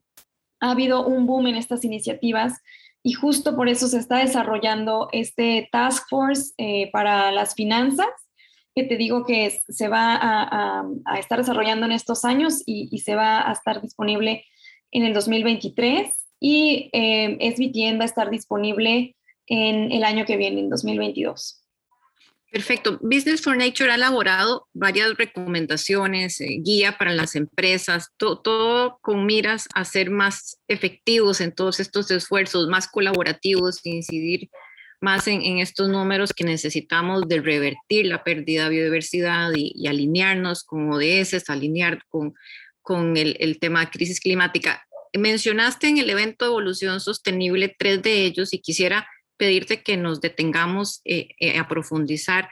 ha 0.62 0.72
habido 0.72 1.06
un 1.06 1.26
boom 1.26 1.48
en 1.48 1.56
estas 1.56 1.84
iniciativas 1.84 2.62
y 3.04 3.14
justo 3.14 3.56
por 3.56 3.68
eso 3.68 3.88
se 3.88 3.98
está 3.98 4.20
desarrollando 4.20 5.10
este 5.12 5.68
Task 5.72 6.08
Force 6.10 6.54
eh, 6.58 6.90
para 6.92 7.32
las 7.32 7.56
finanzas, 7.56 8.08
que 8.76 8.84
te 8.84 8.96
digo 8.96 9.26
que 9.26 9.50
se 9.50 9.88
va 9.88 10.18
a, 10.22 11.20
estar 11.20 11.40
desarrollando 11.40 11.88
en 11.88 11.92
estos 11.92 12.24
años 12.24 12.62
y, 12.66 12.98
se 13.00 13.16
va 13.16 13.50
a 13.50 13.52
estar 13.52 13.82
disponible 13.82 14.46
en 14.92 15.04
el 15.04 15.14
2023 15.14 16.10
y 16.40 16.90
eh, 16.94 17.38
SBTN 17.54 18.00
va 18.00 18.04
a 18.04 18.06
estar 18.06 18.30
disponible 18.30 19.16
en 19.48 19.92
el 19.92 20.04
año 20.04 20.26
que 20.26 20.38
viene, 20.38 20.62
en 20.62 20.70
2022. 20.70 21.61
Perfecto. 22.52 23.00
Business 23.02 23.42
for 23.42 23.56
Nature 23.56 23.92
ha 23.92 23.96
elaborado 23.96 24.68
varias 24.74 25.16
recomendaciones, 25.16 26.42
eh, 26.42 26.58
guía 26.60 26.98
para 26.98 27.14
las 27.14 27.38
empresas, 27.38 28.10
todo 28.18 29.00
con 29.02 29.26
miras 29.26 29.70
a 29.74 29.86
ser 29.86 30.10
más 30.10 30.60
efectivos 30.68 31.40
en 31.40 31.54
todos 31.54 31.80
estos 31.80 32.12
esfuerzos, 32.12 32.68
más 32.68 32.90
colaborativos, 32.90 33.80
incidir 33.86 34.50
más 35.00 35.28
en, 35.28 35.60
estos 35.60 35.88
números 35.88 36.34
que 36.34 36.44
necesitamos 36.44 37.26
de 37.30 37.40
revertir 37.40 38.06
la 38.08 38.22
pérdida 38.22 38.66
de 38.66 38.76
biodiversidad 38.76 39.52
y, 39.56 39.88
alinearnos 39.88 40.66
con 40.66 40.92
ODS, 40.92 41.50
alinear 41.50 42.04
con, 42.10 42.34
con 42.82 43.16
el, 43.16 43.38
el 43.40 43.60
tema 43.60 43.80
de 43.80 43.92
crisis 43.92 44.20
climática. 44.20 44.86
Mencionaste 45.18 45.88
en 45.88 46.00
el 46.00 46.10
evento 46.10 46.44
de 46.44 46.52
evolución 46.52 47.00
sostenible 47.00 47.74
tres 47.80 48.02
de 48.02 48.26
ellos 48.26 48.54
y 48.54 48.60
quisiera 48.60 49.08
pedirte 49.42 49.82
que 49.82 49.98
nos 49.98 50.22
detengamos 50.22 51.02
eh, 51.04 51.30
eh, 51.40 51.58
a 51.58 51.68
profundizar, 51.68 52.48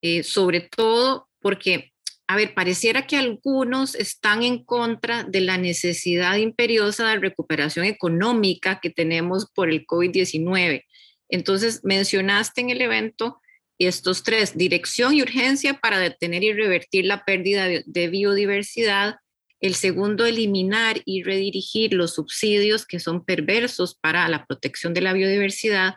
eh, 0.00 0.22
sobre 0.22 0.62
todo 0.62 1.28
porque, 1.38 1.92
a 2.28 2.34
ver, 2.34 2.54
pareciera 2.54 3.06
que 3.06 3.18
algunos 3.18 3.94
están 3.94 4.42
en 4.42 4.64
contra 4.64 5.22
de 5.22 5.42
la 5.42 5.58
necesidad 5.58 6.38
imperiosa 6.38 7.10
de 7.10 7.18
recuperación 7.18 7.84
económica 7.84 8.80
que 8.80 8.88
tenemos 8.88 9.50
por 9.54 9.68
el 9.68 9.86
COVID-19. 9.86 10.86
Entonces, 11.28 11.82
mencionaste 11.84 12.62
en 12.62 12.70
el 12.70 12.80
evento 12.80 13.42
estos 13.78 14.22
tres, 14.22 14.56
dirección 14.56 15.12
y 15.12 15.20
urgencia 15.20 15.74
para 15.74 15.98
detener 15.98 16.42
y 16.42 16.54
revertir 16.54 17.04
la 17.04 17.26
pérdida 17.26 17.68
de 17.84 18.08
biodiversidad. 18.08 19.16
El 19.60 19.74
segundo, 19.74 20.24
eliminar 20.24 21.02
y 21.04 21.22
redirigir 21.22 21.92
los 21.92 22.14
subsidios 22.14 22.86
que 22.86 22.98
son 22.98 23.26
perversos 23.26 23.94
para 23.94 24.26
la 24.28 24.46
protección 24.46 24.94
de 24.94 25.02
la 25.02 25.12
biodiversidad 25.12 25.96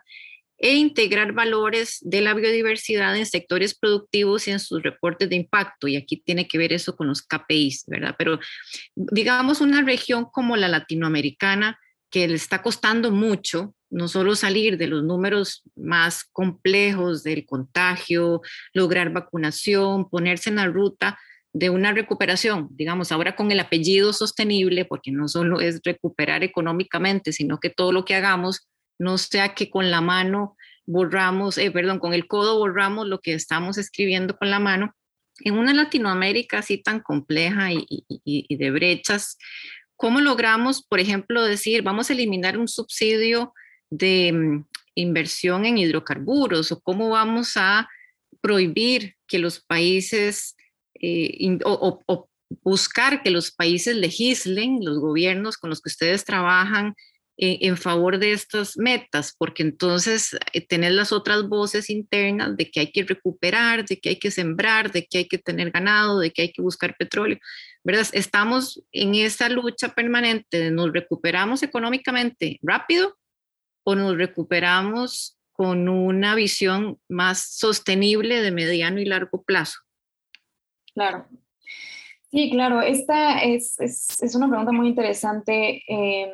e 0.57 0.75
integrar 0.75 1.33
valores 1.33 1.97
de 2.01 2.21
la 2.21 2.33
biodiversidad 2.33 3.15
en 3.17 3.25
sectores 3.25 3.77
productivos 3.77 4.47
y 4.47 4.51
en 4.51 4.59
sus 4.59 4.81
reportes 4.81 5.29
de 5.29 5.35
impacto. 5.35 5.87
Y 5.87 5.95
aquí 5.95 6.17
tiene 6.17 6.47
que 6.47 6.57
ver 6.57 6.71
eso 6.71 6.95
con 6.95 7.07
los 7.07 7.21
KPIs, 7.21 7.85
¿verdad? 7.87 8.15
Pero 8.17 8.39
digamos 8.95 9.61
una 9.61 9.81
región 9.81 10.25
como 10.25 10.55
la 10.55 10.67
latinoamericana, 10.67 11.79
que 12.09 12.27
le 12.27 12.35
está 12.35 12.61
costando 12.61 13.09
mucho, 13.09 13.73
no 13.89 14.07
solo 14.07 14.35
salir 14.35 14.77
de 14.77 14.85
los 14.85 15.03
números 15.03 15.63
más 15.75 16.23
complejos 16.23 17.23
del 17.23 17.43
contagio, 17.43 18.41
lograr 18.71 19.11
vacunación, 19.11 20.07
ponerse 20.09 20.51
en 20.51 20.57
la 20.57 20.67
ruta 20.67 21.17
de 21.53 21.69
una 21.69 21.91
recuperación, 21.91 22.67
digamos, 22.71 23.11
ahora 23.11 23.35
con 23.35 23.51
el 23.51 23.59
apellido 23.59 24.13
sostenible, 24.13 24.85
porque 24.85 25.11
no 25.11 25.27
solo 25.27 25.59
es 25.59 25.81
recuperar 25.83 26.43
económicamente, 26.43 27.31
sino 27.31 27.59
que 27.59 27.69
todo 27.69 27.91
lo 27.91 28.05
que 28.05 28.15
hagamos 28.15 28.67
no 28.99 29.17
sea 29.17 29.55
que 29.55 29.69
con 29.69 29.91
la 29.91 30.01
mano 30.01 30.57
borramos, 30.85 31.57
eh, 31.57 31.71
perdón, 31.71 31.99
con 31.99 32.13
el 32.13 32.27
codo 32.27 32.57
borramos 32.57 33.07
lo 33.07 33.19
que 33.19 33.33
estamos 33.33 33.77
escribiendo 33.77 34.37
con 34.37 34.49
la 34.49 34.59
mano. 34.59 34.95
En 35.39 35.57
una 35.57 35.73
Latinoamérica 35.73 36.59
así 36.59 36.77
tan 36.77 36.99
compleja 36.99 37.69
y, 37.71 38.55
de 38.55 38.71
brechas, 38.71 39.37
¿cómo 39.95 40.21
logramos, 40.21 40.83
por 40.85 40.99
ejemplo, 40.99 41.43
decir, 41.43 41.81
vamos 41.81 42.09
a 42.09 42.13
eliminar 42.13 42.57
un 42.57 42.67
subsidio 42.67 43.53
de 43.89 44.31
mm, 44.31 44.65
inversión 44.95 45.65
en 45.65 45.77
hidrocarburos 45.77 46.71
o 46.71 46.81
cómo 46.81 47.09
vamos 47.09 47.53
a 47.55 47.89
prohibir 48.41 49.15
que 49.27 49.39
los 49.39 49.59
países 49.61 50.55
eh, 51.01 51.57
o, 51.65 52.27
buscar 52.61 53.23
que 53.23 53.31
los 53.31 53.51
países 53.51 53.95
legislen, 53.95 54.79
los 54.83 54.99
gobiernos 54.99 55.57
con 55.57 55.69
los 55.69 55.81
que 55.81 55.89
ustedes 55.89 56.23
trabajan, 56.23 56.95
en 57.35 57.77
favor 57.77 58.19
de 58.19 58.31
estas 58.31 58.77
metas, 58.77 59.35
porque 59.37 59.63
entonces 59.63 60.37
eh, 60.53 60.61
tener 60.61 60.91
las 60.91 61.11
otras 61.11 61.47
voces 61.47 61.89
internas 61.89 62.55
de 62.55 62.69
que 62.69 62.81
hay 62.81 62.91
que 62.91 63.03
recuperar, 63.03 63.85
de 63.85 63.99
que 63.99 64.09
hay 64.09 64.19
que 64.19 64.29
sembrar, 64.29 64.91
de 64.91 65.05
que 65.05 65.19
hay 65.19 65.27
que 65.27 65.39
tener 65.39 65.71
ganado, 65.71 66.19
de 66.19 66.31
que 66.31 66.43
hay 66.43 66.51
que 66.51 66.61
buscar 66.61 66.95
petróleo, 66.95 67.39
¿verdad? 67.83 68.05
Estamos 68.13 68.83
en 68.91 69.15
esa 69.15 69.49
lucha 69.49 69.89
permanente 69.89 70.69
nos 70.71 70.93
recuperamos 70.93 71.63
económicamente 71.63 72.59
rápido 72.61 73.17
o 73.83 73.95
nos 73.95 74.15
recuperamos 74.15 75.37
con 75.51 75.89
una 75.89 76.35
visión 76.35 76.99
más 77.09 77.55
sostenible 77.55 78.41
de 78.41 78.51
mediano 78.51 78.99
y 78.99 79.05
largo 79.05 79.43
plazo. 79.43 79.79
Claro. 80.93 81.27
Sí, 82.31 82.49
claro, 82.51 82.81
esta 82.81 83.39
es, 83.43 83.79
es, 83.79 84.21
es 84.21 84.35
una 84.35 84.47
pregunta 84.47 84.71
muy 84.71 84.87
interesante. 84.87 85.83
Eh, 85.87 86.31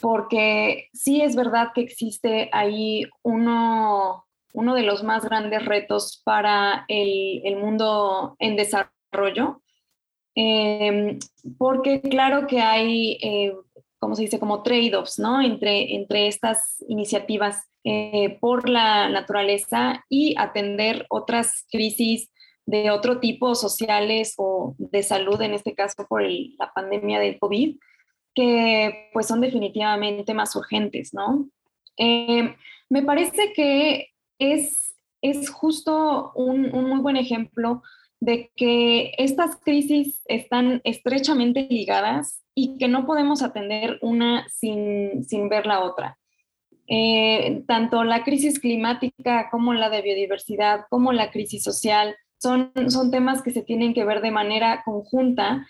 porque 0.00 0.88
sí 0.92 1.20
es 1.22 1.36
verdad 1.36 1.72
que 1.74 1.82
existe 1.82 2.48
ahí 2.52 3.06
uno, 3.22 4.26
uno 4.52 4.74
de 4.74 4.82
los 4.82 5.02
más 5.02 5.24
grandes 5.24 5.64
retos 5.64 6.22
para 6.24 6.84
el, 6.88 7.56
mundo 7.56 8.36
en 8.38 8.56
desarrollo, 8.56 9.62
em, 10.34 11.18
porque 11.58 12.00
claro 12.00 12.46
que 12.46 12.60
hay, 12.60 13.18
eh, 13.22 13.54
como 13.98 14.14
se 14.14 14.22
dice, 14.22 14.40
como 14.40 14.62
trade-offs, 14.62 15.18
¿no? 15.18 15.40
Entre, 15.40 15.94
entre 15.94 16.26
estas 16.26 16.84
iniciativas 16.88 17.62
eh, 17.84 18.38
por 18.40 18.68
la 18.68 19.08
naturaleza 19.08 20.04
y 20.08 20.34
atender 20.38 21.06
otras 21.08 21.66
crisis 21.70 22.30
de 22.66 22.90
otro 22.90 23.20
tipo, 23.20 23.54
sociales 23.54 24.34
o 24.38 24.74
de 24.78 25.02
salud, 25.02 25.40
en 25.42 25.52
este 25.52 25.74
caso 25.74 26.06
por 26.08 26.22
la 26.22 26.72
pandemia 26.74 27.20
del 27.20 27.38
COVID 27.38 27.76
que 28.34 29.10
pues 29.12 29.26
son 29.26 29.40
definitivamente 29.40 30.34
más 30.34 30.54
urgentes, 30.56 31.14
¿no? 31.14 31.48
Eh, 31.96 32.54
me 32.90 33.02
parece 33.02 33.52
que 33.54 34.08
es, 34.38 34.94
es 35.22 35.48
justo 35.50 36.32
un, 36.34 36.70
muy 36.70 37.00
buen 37.00 37.16
ejemplo 37.16 37.82
de 38.20 38.50
que 38.56 39.12
estas 39.18 39.56
crisis 39.56 40.22
están 40.26 40.80
estrechamente 40.84 41.66
ligadas 41.70 42.42
y 42.54 42.78
que 42.78 42.88
no 42.88 43.06
podemos 43.06 43.42
atender 43.42 43.98
una 44.00 44.46
sin, 44.48 45.48
ver 45.48 45.66
la 45.66 45.80
otra. 45.80 46.18
Eh, 46.86 47.62
tanto 47.66 48.04
la 48.04 48.24
crisis 48.24 48.58
climática 48.58 49.48
como 49.50 49.72
la 49.72 49.88
de 49.90 50.02
biodiversidad, 50.02 50.80
como 50.90 51.12
la 51.12 51.30
crisis 51.30 51.62
social, 51.62 52.16
son, 52.38 52.72
son 52.88 53.10
temas 53.10 53.42
que 53.42 53.50
se 53.50 53.62
tienen 53.62 53.94
que 53.94 54.04
ver 54.04 54.20
de 54.20 54.30
manera 54.30 54.82
conjunta 54.84 55.66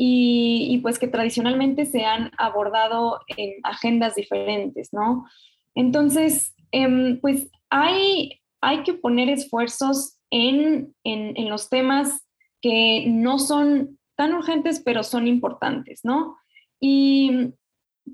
y, 0.00 0.78
pues 0.80 1.00
que 1.00 1.08
tradicionalmente 1.08 1.84
se 1.84 2.04
han 2.04 2.30
abordado 2.38 3.20
en 3.36 3.54
agendas 3.64 4.14
diferentes, 4.14 4.92
¿no? 4.92 5.26
Entonces, 5.74 6.54
em, 6.70 7.20
pues 7.20 7.50
hay, 7.68 8.40
hay 8.60 8.84
que 8.84 8.94
poner 8.94 9.28
esfuerzos 9.28 10.16
en, 10.30 10.94
en, 11.02 11.50
los 11.50 11.68
temas 11.68 12.24
que 12.62 13.06
no 13.08 13.40
son 13.40 13.98
tan 14.16 14.34
urgentes, 14.34 14.80
pero 14.84 15.02
son 15.02 15.26
importantes, 15.26 16.00
¿no? 16.04 16.36
Y, 16.80 17.54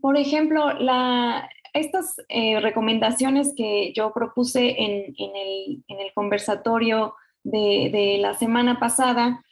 por 0.01 0.17
ejemplo, 0.17 0.65
estas 1.75 2.17
eh, 2.31 2.61
recomendaciones 2.61 3.53
que 3.55 3.93
yo 3.95 4.11
propuse 4.15 4.83
en, 4.83 5.15
en, 5.19 5.37
el, 5.37 5.85
el, 5.89 6.13
conversatorio 6.15 7.15
de, 7.43 7.91
de, 7.93 8.19
la 8.21 8.33
semana 8.33 8.81
pasada, 8.81 9.44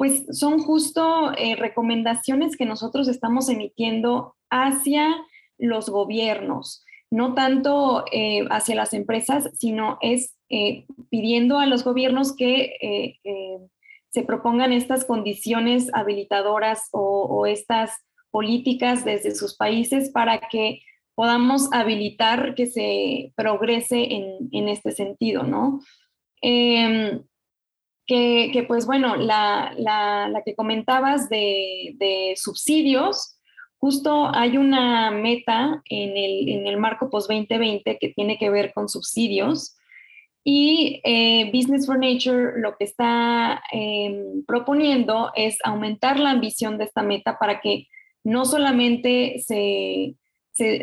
pues 0.00 0.24
son 0.32 0.60
justo 0.60 1.30
eh, 1.36 1.56
recomendaciones 1.56 2.56
que 2.56 2.64
nosotros 2.64 3.06
estamos 3.06 3.50
emitiendo 3.50 4.34
hacia 4.48 5.14
los 5.58 5.90
gobiernos, 5.90 6.86
no 7.10 7.34
tanto 7.34 8.06
eh, 8.10 8.46
hacia 8.50 8.76
las 8.76 8.94
empresas, 8.94 9.50
sino 9.58 9.98
es 10.00 10.38
eh, 10.48 10.86
pidiendo 11.10 11.58
a 11.58 11.66
los 11.66 11.84
gobiernos 11.84 12.34
que 12.34 13.18
se 14.08 14.22
propongan 14.22 14.72
estas 14.72 15.04
condiciones 15.04 15.90
habilitadoras 15.92 16.88
o, 16.92 17.44
estas 17.44 17.90
políticas 18.30 19.04
desde 19.04 19.34
sus 19.34 19.54
países 19.54 20.08
para 20.08 20.40
que 20.48 20.80
podamos 21.14 21.70
habilitar 21.74 22.54
que 22.54 22.68
se 22.68 23.34
progrese 23.36 24.14
en, 24.50 24.68
este 24.70 24.92
sentido, 24.92 25.42
¿no? 25.42 25.82
Em, 26.40 27.22
que, 28.10 28.64
pues 28.66 28.86
bueno, 28.86 29.14
la, 29.14 29.72
la, 29.78 30.42
que 30.44 30.56
comentabas 30.56 31.28
de, 31.28 31.94
de, 31.96 32.34
subsidios, 32.36 33.38
justo 33.78 34.28
hay 34.34 34.56
una 34.56 35.12
meta 35.12 35.80
en 35.88 36.16
el, 36.16 36.48
en 36.48 36.66
el 36.66 36.76
marco 36.76 37.08
post-2020 37.08 37.98
que 38.00 38.08
tiene 38.08 38.36
que 38.36 38.50
ver 38.50 38.72
con 38.72 38.88
subsidios 38.88 39.76
y 40.42 41.00
eh, 41.04 41.50
Business 41.52 41.86
for 41.86 41.98
Nature 41.98 42.60
lo 42.60 42.76
que 42.76 42.84
está 42.84 43.62
em, 43.70 44.44
proponiendo 44.44 45.30
es 45.36 45.58
aumentar 45.62 46.18
la 46.18 46.30
ambición 46.30 46.78
de 46.78 46.84
esta 46.84 47.02
meta 47.02 47.38
para 47.38 47.60
que 47.60 47.86
no 48.24 48.44
solamente 48.44 49.38
se, 49.38 50.16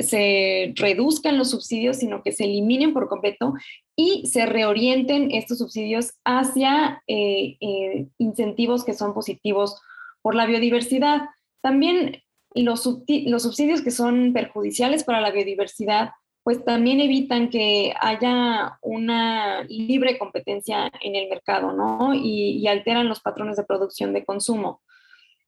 se, 0.01 0.73
reduzcan 0.75 1.37
los 1.37 1.51
subsidios, 1.51 1.97
sino 1.97 2.23
que 2.23 2.31
se 2.31 2.45
eliminen 2.45 2.93
por 2.93 3.07
completo 3.07 3.53
y 3.95 4.25
se 4.27 4.45
reorienten 4.45 5.31
estos 5.31 5.59
subsidios 5.59 6.13
hacia 6.25 7.03
eh, 7.07 7.57
eh, 7.59 8.07
incentivos 8.17 8.83
que 8.83 8.93
son 8.93 9.13
positivos 9.13 9.79
por 10.21 10.35
la 10.35 10.45
biodiversidad. 10.45 11.21
También 11.61 12.23
los, 12.53 12.85
los 13.07 13.43
subsidios 13.43 13.81
que 13.81 13.91
son 13.91 14.33
perjudiciales 14.33 15.03
para 15.03 15.21
la 15.21 15.31
biodiversidad, 15.31 16.11
pues 16.43 16.63
también 16.63 16.99
evitan 17.01 17.49
que 17.49 17.93
haya 17.99 18.79
una 18.81 19.63
libre 19.63 20.17
competencia 20.17 20.91
en 21.01 21.15
el 21.15 21.29
mercado, 21.29 21.73
¿no? 21.73 22.13
Y, 22.13 22.57
y 22.57 22.67
alteran 22.67 23.09
los 23.09 23.19
patrones 23.19 23.57
de 23.57 23.65
producción 23.65 24.13
de 24.13 24.23
consumo. 24.23 24.81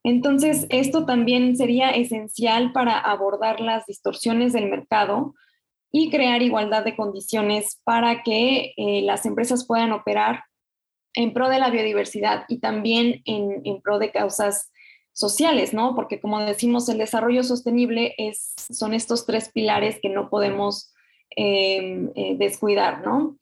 Entonces, 0.09 0.65
esto 0.69 1.05
también 1.05 1.55
sería 1.55 1.91
esencial 1.91 2.71
para 2.71 2.97
abordar 2.97 3.61
las 3.61 3.85
distorsiones 3.85 4.53
del 4.53 4.69
mercado, 4.69 5.35
y 5.91 6.09
crear 6.09 6.41
igualdad 6.41 6.83
de 6.83 6.95
condiciones 6.95 7.79
para 7.83 8.23
que 8.23 8.73
eh, 8.77 9.01
las 9.01 9.25
empresas 9.25 9.65
puedan 9.65 9.91
operar 9.91 10.43
en 11.15 11.33
pro 11.33 11.49
de 11.49 11.59
la 11.59 11.71
biodiversidad 11.71 12.45
y 12.47 12.59
también 12.59 13.21
en, 13.25 13.61
en, 13.65 13.81
pro 13.81 13.97
de 13.97 14.11
causas 14.11 14.71
sociales, 15.13 15.73
¿no? 15.73 15.95
Porque 15.95 16.19
como 16.19 16.39
decimos, 16.39 16.87
el 16.89 16.99
desarrollo 16.99 17.43
sostenible 17.43 18.13
es, 18.17 18.53
son 18.71 18.93
estos 18.93 19.25
tres 19.25 19.49
pilares 19.49 19.99
que 20.01 20.09
no 20.09 20.29
podemos 20.29 20.93
em, 21.31 22.11
eh, 22.15 22.35
descuidar, 22.37 23.01
¿no? 23.03 23.37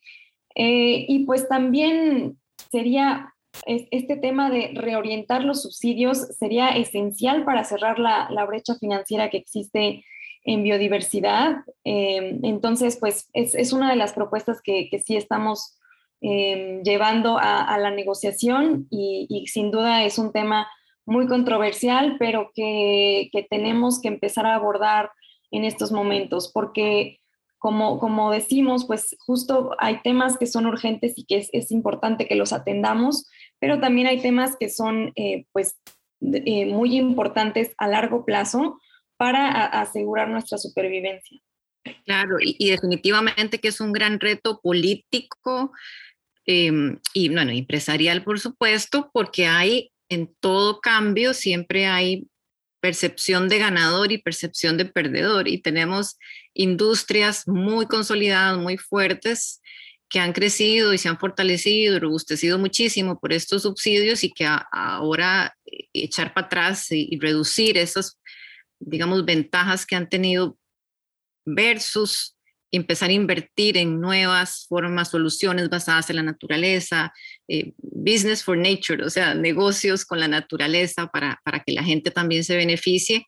Eh, 0.56 1.06
y 1.08 1.26
pues 1.26 1.48
también 1.50 2.40
sería 2.72 3.36
este 3.66 4.18
tema 4.18 4.50
de 4.50 4.72
reorientar 4.74 5.44
los 5.44 5.64
subsidios 5.64 6.20
sería 6.38 6.70
esencial 6.70 7.44
para 7.44 7.64
cerrar 7.64 8.00
la, 8.00 8.28
la 8.30 8.46
brecha 8.46 8.76
financiera 8.76 9.30
que 9.30 9.38
existe 9.38 10.04
en 10.48 10.64
biodiversidad. 10.64 11.58
Em, 11.84 12.40
entonces, 12.44 12.98
pues 12.98 13.30
es, 13.34 13.54
es, 13.54 13.74
una 13.74 13.90
de 13.90 13.98
las 13.98 14.14
propuestas 14.14 14.62
que, 14.62 14.90
que 14.90 15.00
sí 15.00 15.18
estamos 15.18 15.78
em, 16.22 16.82
llevando 16.84 17.38
a, 17.38 17.78
la 17.78 17.92
negociación 17.92 18.88
y, 18.90 19.28
y, 19.30 19.48
sin 19.48 19.72
duda 19.72 20.04
es 20.04 20.18
un 20.18 20.32
tema 20.32 20.68
muy 21.06 21.28
controversial, 21.28 22.16
pero 22.18 22.52
que, 22.56 23.30
que, 23.32 23.44
tenemos 23.44 24.02
que 24.02 24.08
empezar 24.08 24.46
a 24.46 24.56
abordar 24.56 25.12
en 25.52 25.66
estos 25.66 25.92
momentos, 25.92 26.50
porque 26.52 27.20
como, 27.60 28.00
como 28.00 28.32
decimos, 28.32 28.86
pues 28.86 29.16
justo 29.20 29.72
hay 29.80 30.02
temas 30.02 30.38
que 30.38 30.46
son 30.46 30.66
urgentes 30.66 31.14
y 31.18 31.26
que 31.26 31.38
es, 31.38 31.50
es 31.54 31.72
importante 31.72 32.28
que 32.28 32.36
los 32.36 32.54
atendamos, 32.54 33.28
pero 33.60 33.80
también 33.80 34.08
hay 34.08 34.22
temas 34.22 34.56
que 34.60 34.70
son 34.70 35.12
eh, 35.16 35.46
pues 35.52 35.80
eh, 36.22 36.66
muy 36.66 36.98
importantes 36.98 37.74
a 37.78 37.88
largo 37.88 38.26
plazo 38.26 38.80
para 39.18 39.66
asegurar 39.66 40.30
nuestra 40.30 40.58
supervivencia. 40.58 41.40
Claro, 42.06 42.38
y, 42.40 42.70
definitivamente 42.70 43.60
que 43.60 43.70
es 43.70 43.80
un 43.80 43.94
gran 43.94 44.20
reto 44.20 44.60
político 44.62 45.72
em, 46.46 47.00
y 47.14 47.30
bueno, 47.30 47.52
empresarial, 47.52 48.24
por 48.24 48.40
supuesto, 48.40 49.10
porque 49.14 49.48
hay 49.48 49.92
en 50.10 50.34
todo 50.40 50.80
cambio 50.80 51.34
siempre 51.34 51.86
hay 51.88 52.28
percepción 52.80 53.50
de 53.50 53.60
ganador 53.60 54.12
y 54.12 54.20
percepción 54.20 54.78
de 54.78 54.86
perdedor 54.86 55.48
y 55.48 55.62
tenemos 55.62 56.18
industrias 56.54 57.48
muy 57.48 57.86
consolidadas, 57.86 58.58
muy 58.58 58.78
fuertes 58.78 59.62
que 60.10 60.20
han 60.20 60.34
crecido 60.34 60.94
y 60.94 60.98
se 60.98 61.10
han 61.10 61.20
fortalecido 61.20 62.00
robustecido 62.00 62.58
muchísimo 62.58 63.20
por 63.20 63.34
estos 63.34 63.64
subsidios 63.64 64.24
y 64.24 64.32
que 64.32 64.48
ahora 64.72 65.56
eh, 65.66 65.88
echar 65.94 66.34
para 66.34 66.48
atrás 66.48 66.92
y, 66.92 67.18
reducir 67.20 67.78
esas, 67.78 68.20
digamos, 68.80 69.26
ventajas 69.26 69.86
que 69.86 69.96
han 69.96 70.10
tenido 70.10 70.58
versus 71.46 72.36
empezar 72.72 73.10
a 73.10 73.14
invertir 73.14 73.78
en 73.78 74.02
nuevas 74.02 74.66
formas, 74.68 75.10
soluciones 75.10 75.70
basadas 75.70 76.10
en 76.10 76.18
la 76.18 76.24
naturaleza, 76.24 77.14
eh, 77.48 77.74
business 77.78 78.44
for 78.44 78.58
nature, 78.58 79.04
o 79.04 79.10
sea, 79.10 79.34
negocios 79.34 80.06
con 80.06 80.20
la 80.20 80.28
naturaleza 80.28 81.08
para, 81.08 81.40
para 81.46 81.62
que 81.62 81.72
la 81.72 81.84
gente 81.84 82.12
también 82.12 82.44
se 82.44 82.58
beneficie, 82.58 83.26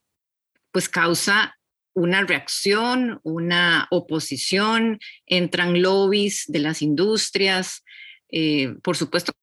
pues 0.71 0.89
causa 0.89 1.55
una 1.99 2.23
reacción, 2.23 3.19
una 3.23 3.87
oposición, 3.91 4.99
entran 5.25 5.81
lobbies 5.81 6.45
de 6.47 6.59
las 6.59 6.81
industrias. 6.81 7.83
Eh, 8.31 8.75
por 8.81 8.95
supuesto 8.95 9.33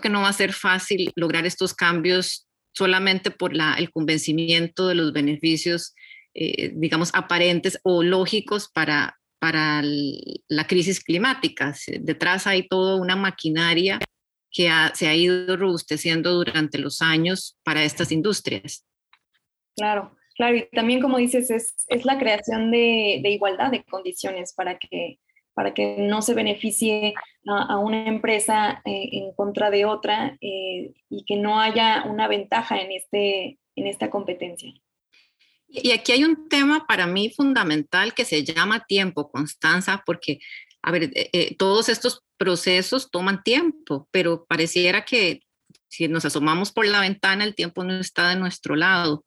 que 0.00 0.08
no 0.08 0.22
va 0.22 0.28
a 0.28 0.32
ser 0.32 0.52
fácil 0.52 1.12
lograr 1.16 1.44
estos 1.44 1.74
cambios 1.74 2.46
solamente 2.72 3.30
por 3.30 3.52
el 3.54 3.90
convencimiento 3.90 4.86
de 4.86 4.94
los 4.94 5.12
beneficios, 5.12 5.94
eh, 6.34 6.72
digamos, 6.74 7.10
aparentes 7.14 7.78
o 7.82 8.02
lógicos 8.02 8.68
para, 8.72 9.18
para 9.40 9.82
la 9.82 10.66
crisis 10.66 11.02
climática. 11.02 11.74
Detrás 12.00 12.46
hay 12.46 12.68
toda 12.68 12.96
una 12.96 13.16
maquinaria 13.16 13.98
que 14.52 14.70
se 14.94 15.08
ha 15.08 15.16
ido 15.16 15.56
robusteciendo 15.56 16.32
durante 16.32 16.78
los 16.78 17.02
años 17.02 17.58
para 17.64 17.82
estas 17.82 18.12
industrias. 18.12 18.84
Claro. 19.76 20.16
Claro, 20.34 20.56
y 20.56 20.68
también 20.72 21.00
como 21.00 21.18
dices, 21.18 21.50
es, 21.50 21.74
es 21.88 22.04
la 22.04 22.18
creación 22.18 22.70
de, 22.70 23.20
de, 23.22 23.30
igualdad 23.30 23.70
de 23.70 23.84
condiciones 23.84 24.52
para 24.52 24.78
que, 24.78 25.18
para 25.54 25.74
que 25.74 25.96
no 25.98 26.22
se 26.22 26.34
beneficie 26.34 27.14
a, 27.46 27.78
una 27.78 28.08
empresa 28.08 28.82
eh, 28.84 29.10
en 29.12 29.32
contra 29.34 29.70
de 29.70 29.84
otra 29.84 30.36
eh, 30.40 30.92
y 31.08 31.24
que 31.24 31.36
no 31.36 31.60
haya 31.60 32.04
una 32.06 32.26
ventaja 32.26 32.80
en, 32.80 32.90
este, 32.92 33.58
en 33.76 33.86
esta 33.86 34.10
competencia. 34.10 34.72
Y 35.68 35.92
aquí 35.92 36.12
hay 36.12 36.24
un 36.24 36.48
tema 36.48 36.86
para 36.86 37.06
mí 37.06 37.30
fundamental 37.30 38.14
que 38.14 38.24
se 38.24 38.44
llama 38.44 38.84
tiempo, 38.86 39.30
Constanza, 39.30 40.02
porque, 40.04 40.38
a 40.82 40.90
ver, 40.90 41.10
eh, 41.14 41.56
todos 41.56 41.88
estos 41.88 42.24
procesos 42.36 43.10
toman 43.10 43.42
tiempo, 43.42 44.08
pero 44.10 44.44
pareciera 44.46 45.04
que 45.04 45.40
si 45.88 46.08
nos 46.08 46.24
asomamos 46.24 46.72
por 46.72 46.86
la 46.86 47.00
ventana, 47.00 47.44
el 47.44 47.54
tiempo 47.54 47.84
no 47.84 47.94
está 47.94 48.30
de 48.30 48.36
nuestro 48.36 48.74
lado. 48.74 49.24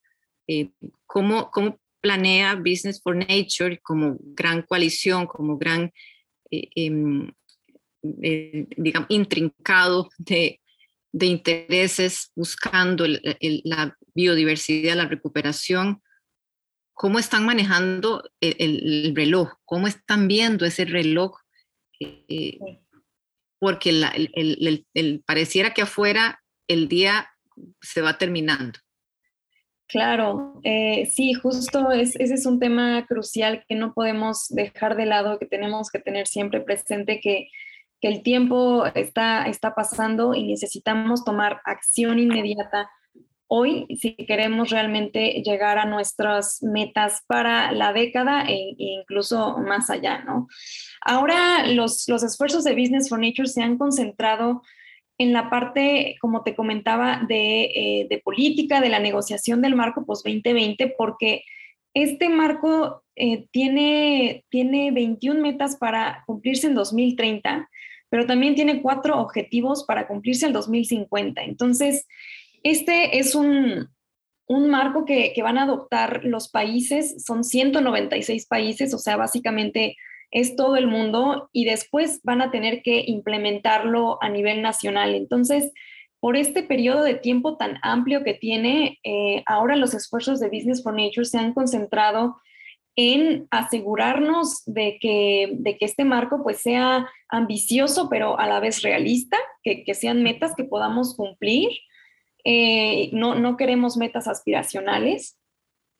Eh, 0.48 0.72
¿cómo, 1.06 1.52
¿cómo, 1.52 1.80
planea 2.00 2.56
Business 2.56 3.02
for 3.02 3.16
Nature 3.16 3.80
como 3.80 4.18
gran 4.20 4.62
coalición, 4.62 5.26
como 5.26 5.58
gran, 5.58 5.92
eh, 6.52 6.70
em, 6.76 7.32
eh, 8.22 8.68
digamos, 8.78 9.10
intrincado 9.10 10.10
de, 10.18 10.62
de, 11.12 11.26
intereses 11.26 12.32
buscando 12.36 13.06
la 13.08 13.98
biodiversidad, 14.14 14.96
la 14.96 15.08
recuperación? 15.08 16.02
¿Cómo 16.94 17.20
están 17.20 17.46
manejando 17.46 18.24
el, 18.40 19.14
reloj? 19.16 19.54
¿Cómo 19.66 19.88
están 19.88 20.28
viendo 20.28 20.66
ese 20.66 20.86
reloj? 20.86 21.36
porque 23.60 23.90
el, 23.90 25.24
pareciera 25.26 25.74
que 25.74 25.82
afuera 25.82 26.44
el 26.68 26.88
día 26.88 27.30
se 27.82 28.02
va 28.02 28.18
terminando. 28.18 28.80
Claro, 29.88 30.60
eh, 30.63 31.06
sí, 31.06 31.34
justo 31.34 31.91
ese 31.91 32.21
es 32.21 32.45
un 32.45 32.60
tema 32.60 33.06
crucial 33.08 33.63
que 33.67 33.76
no 33.76 33.93
podemos 33.93 34.47
dejar 34.50 34.97
de 34.97 35.06
lado, 35.06 35.39
que 35.39 35.45
tenemos 35.45 35.89
que 35.89 36.00
tener 36.00 36.28
siempre 36.28 36.60
presente 36.62 37.19
que, 37.21 37.50
el 38.00 38.21
tiempo 38.21 38.86
está, 38.93 39.47
está 39.47 39.73
pasando 39.73 40.36
y 40.36 40.43
necesitamos 40.43 41.26
tomar 41.26 41.62
acción 41.65 42.19
inmediata 42.19 42.89
hoy 43.47 43.88
si 44.00 44.13
queremos 44.13 44.69
realmente 44.69 45.41
llegar 45.43 45.80
a 45.80 45.86
nuestras 45.86 46.62
metas 46.62 47.23
para 47.28 47.71
la 47.71 47.93
década 47.93 48.43
e, 48.43 48.76
e 48.78 49.02
incluso 49.02 49.58
más 49.58 49.89
allá, 49.89 50.19
¿no? 50.23 50.47
Ahora 51.02 51.65
los, 51.65 52.08
los 52.08 52.23
esfuerzos 52.23 52.63
de 52.63 52.76
Business 52.76 53.10
for 53.10 53.19
Nature 53.19 53.47
se 53.47 53.63
han 53.63 53.78
concentrado 53.78 54.62
en 55.17 55.34
la 55.34 55.49
parte, 55.49 56.15
como 56.21 56.43
te 56.43 56.56
comentaba, 56.56 57.21
de, 57.27 58.08
eh, 58.10 58.21
política, 58.23 58.82
de 58.82 58.89
la 58.89 58.99
negociación 58.99 59.62
del 59.62 59.75
marco 59.75 60.06
post 60.06 60.25
2020, 60.25 60.93
porque 60.97 61.43
este 61.93 62.30
marco 62.30 63.03
eh, 63.15 63.47
tiene, 63.51 64.45
tiene 64.49 64.91
21 64.91 65.41
metas 65.41 65.77
para 65.77 66.23
cumplirse 66.27 66.67
en 66.67 66.75
2030, 66.75 67.67
pero 68.10 68.27
también 68.27 68.56
tiene 68.56 68.82
cuatro 68.82 69.19
objetivos 69.19 69.84
para 69.86 70.08
cumplirse 70.08 70.45
en 70.45 70.53
2050. 70.53 71.41
Entonces, 71.41 72.08
este 72.62 73.17
es 73.17 73.34
un, 73.34 73.89
marco 74.47 75.03
que, 75.03 75.34
que, 75.34 75.41
van 75.41 75.58
a 75.58 75.63
adoptar 75.63 76.23
los 76.23 76.49
países, 76.49 77.23
son 77.25 77.43
196 77.43 78.45
países, 78.45 78.93
o 78.93 78.99
sea, 78.99 79.17
básicamente 79.17 79.97
es 80.32 80.56
todo 80.56 80.76
el 80.76 80.88
mundo 80.88 81.50
y 81.54 81.66
después 81.66 82.22
van 82.24 82.42
a 82.42 82.52
tener 82.52 82.82
que 82.82 83.04
implementarlo 83.08 84.22
a 84.22 84.30
nivel 84.30 84.62
nacional. 84.62 85.16
Entonces, 85.16 85.72
por 86.20 86.36
este 86.36 86.63
periodo 86.63 87.04
de 87.04 87.16
tiempo 87.16 87.58
tan 87.58 87.80
amplio 87.82 88.24
que 88.24 88.34
tiene, 88.34 89.00
eh, 89.04 89.44
ahora 89.46 89.76
los 89.76 89.94
esfuerzos 89.94 90.40
de 90.40 90.50
Business 90.50 90.84
for 90.84 90.94
Nature 90.94 91.26
se 91.26 91.38
han 91.38 91.54
concentrado 91.54 92.38
en 92.96 93.48
asegurarnos 93.52 94.63
de 94.66 94.98
que, 95.00 95.50
de 95.54 95.78
que 95.78 95.86
este 95.86 96.04
marco 96.04 96.42
pues 96.44 96.58
sea 96.58 97.08
ambicioso, 97.30 98.10
pero 98.10 98.40
a 98.40 98.48
la 98.48 98.60
vez 98.60 98.82
realista, 98.82 99.38
que, 99.63 99.86
sean 99.94 100.24
metas 100.24 100.56
que 100.56 100.63
podamos 100.63 101.16
cumplir. 101.16 101.70
Eh, 102.44 103.10
no, 103.13 103.36
no 103.36 103.56
queremos 103.56 103.98
metas 103.98 104.28
aspiracionales 104.28 105.37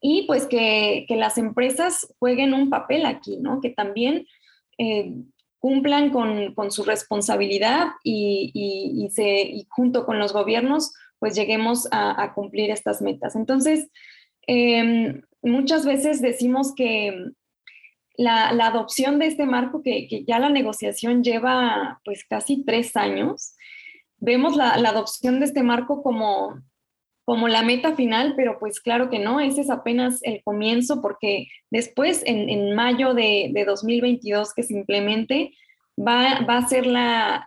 y 0.02 0.24
pues 0.28 0.46
que, 0.46 1.06
las 1.10 1.38
empresas 1.38 2.14
jueguen 2.20 2.54
un 2.54 2.70
papel 2.70 3.06
aquí, 3.06 3.38
¿no? 3.38 3.62
Que 3.62 3.70
también 3.70 4.28
eh, 4.78 5.14
cumplan 5.60 6.12
con, 6.12 6.72
su 6.72 6.84
responsabilidad 6.84 7.88
y, 8.04 9.10
se, 9.12 9.66
junto 9.70 10.06
con 10.06 10.20
los 10.20 10.34
gobiernos 10.34 10.94
pues 11.20 11.36
lleguemos 11.36 11.88
a, 11.92 12.34
cumplir 12.36 12.70
estas 12.70 13.02
metas. 13.02 13.36
Entonces, 13.36 13.90
em, 14.46 15.24
muchas 15.42 15.84
veces 15.84 16.22
decimos 16.22 16.76
que 16.76 17.32
la, 18.18 18.50
adopción 18.50 19.18
de 19.18 19.26
este 19.28 19.46
marco, 19.46 19.82
que, 19.82 20.08
ya 20.28 20.38
la 20.40 20.50
negociación 20.50 21.24
lleva 21.24 22.02
pues 22.06 22.24
casi 22.24 22.64
tres 22.64 22.96
años, 22.96 23.56
vemos 24.20 24.56
la, 24.56 24.78
la 24.78 24.90
adopción 24.90 25.40
de 25.40 25.46
este 25.46 25.64
marco 25.64 26.04
como 26.04 26.62
como 27.28 27.50
la 27.50 27.62
meta 27.62 27.94
final, 27.94 28.36
pero 28.38 28.58
pues 28.58 28.80
claro 28.80 29.10
que 29.10 29.20
no, 29.20 29.42
ese 29.42 29.60
es 29.60 29.70
apenas 29.70 30.24
el 30.24 30.42
comienzo 30.46 31.02
porque 31.02 31.48
después 31.70 32.24
en, 32.26 32.74
mayo 32.74 33.14
de, 33.14 33.52
2022 33.68 34.54
que 34.54 34.64
se 34.64 34.74
implemente, 34.74 35.52
va, 36.00 36.38
a 36.38 36.68
ser 36.70 36.86
la, 36.86 37.46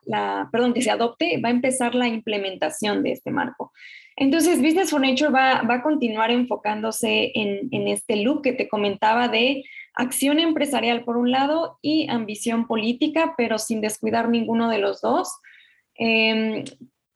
perdón, 0.53 0.75
que 0.75 0.83
se 0.83 0.90
adopte, 0.90 1.40
va 1.43 1.49
a 1.49 1.53
empezar 1.53 1.95
la 1.95 2.09
implementación 2.09 3.03
de 3.03 3.12
este 3.12 3.31
marco. 3.31 3.73
Entonces, 4.16 4.61
Business 4.61 4.90
for 4.90 5.01
Nature 5.01 5.31
va, 5.31 5.62
a 5.62 5.83
continuar 5.83 6.31
enfocándose 6.31 7.33
en, 7.35 7.88
este 7.88 8.16
look 8.16 8.43
que 8.43 8.53
te 8.53 8.69
comentaba 8.69 9.29
de 9.29 9.64
acción 9.95 10.40
empresarial 10.40 11.05
por 11.05 11.16
un 11.16 11.31
lado 11.31 11.79
y 11.81 12.07
ambición 12.11 12.66
política, 12.66 13.33
pero 13.38 13.57
sin 13.57 13.81
descuidar 13.81 14.29
ninguno 14.29 14.69
de 14.69 14.77
los 14.77 15.01
dos. 15.01 15.33
Em, 15.95 16.64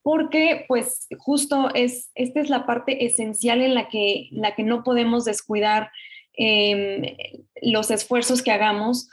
porque 0.04 0.66
pues 0.68 1.08
justo 1.18 1.70
es, 1.74 2.10
esta 2.14 2.38
es 2.38 2.50
la 2.50 2.66
parte 2.66 3.06
esencial 3.06 3.62
en 3.62 3.74
la 3.74 3.88
que, 3.88 4.28
la 4.32 4.54
que 4.54 4.62
no 4.62 4.84
podemos 4.84 5.24
descuidar 5.24 5.90
em, 6.34 7.16
los 7.62 7.90
esfuerzos 7.90 8.42
que 8.42 8.52
hagamos, 8.52 9.08